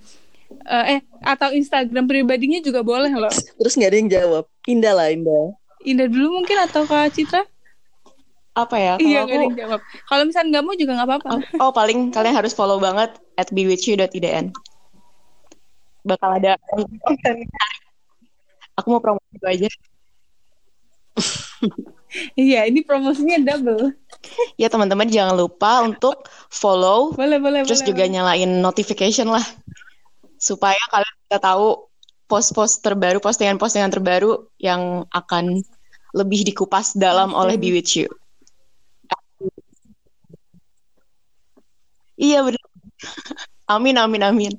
[0.70, 3.30] eh, eh atau Instagram pribadinya juga boleh loh.
[3.30, 4.44] Terus nggak ada yang jawab.
[4.70, 5.54] Indah lah Indah.
[5.82, 7.42] Indah dulu mungkin atau Kak Citra?
[8.54, 8.94] Apa ya?
[8.98, 9.80] Kalau Iya aku nggak ada yang jawab.
[10.06, 11.30] Kalau misalnya nggak mau juga nggak apa-apa.
[11.62, 14.54] Oh, paling kalian harus follow banget at bewithyou.idn.
[16.06, 16.54] Bakal ada
[18.78, 19.68] Aku mau promo itu aja.
[22.34, 23.94] Iya ini promosinya double.
[24.58, 27.88] Ya teman-teman jangan lupa untuk follow Boleh boleh terus boleh.
[27.94, 28.14] juga boleh.
[28.18, 29.46] nyalain notification lah
[30.34, 31.86] supaya kalian kita tahu
[32.26, 35.62] post-post terbaru, postingan-postingan terbaru yang akan
[36.10, 38.10] lebih dikupas dalam oleh Be With You.
[42.18, 42.64] Iya benar.
[43.74, 44.52] Amin amin amin.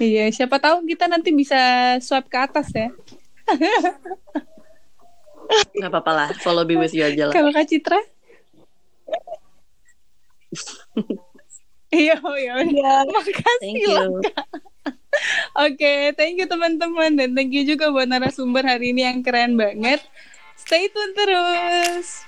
[0.00, 1.58] Iya, siapa tahu kita nanti bisa
[2.00, 2.88] swipe ke atas ya.
[5.82, 8.00] Gak apa-apa lah follow be with you aja lah kalau kak Citra
[11.92, 13.04] iya oh iya iya.
[13.08, 14.46] makasih lah, kak
[15.52, 19.60] Oke, okay, thank you teman-teman dan thank you juga buat narasumber hari ini yang keren
[19.60, 20.00] banget.
[20.56, 22.24] Stay tune terus.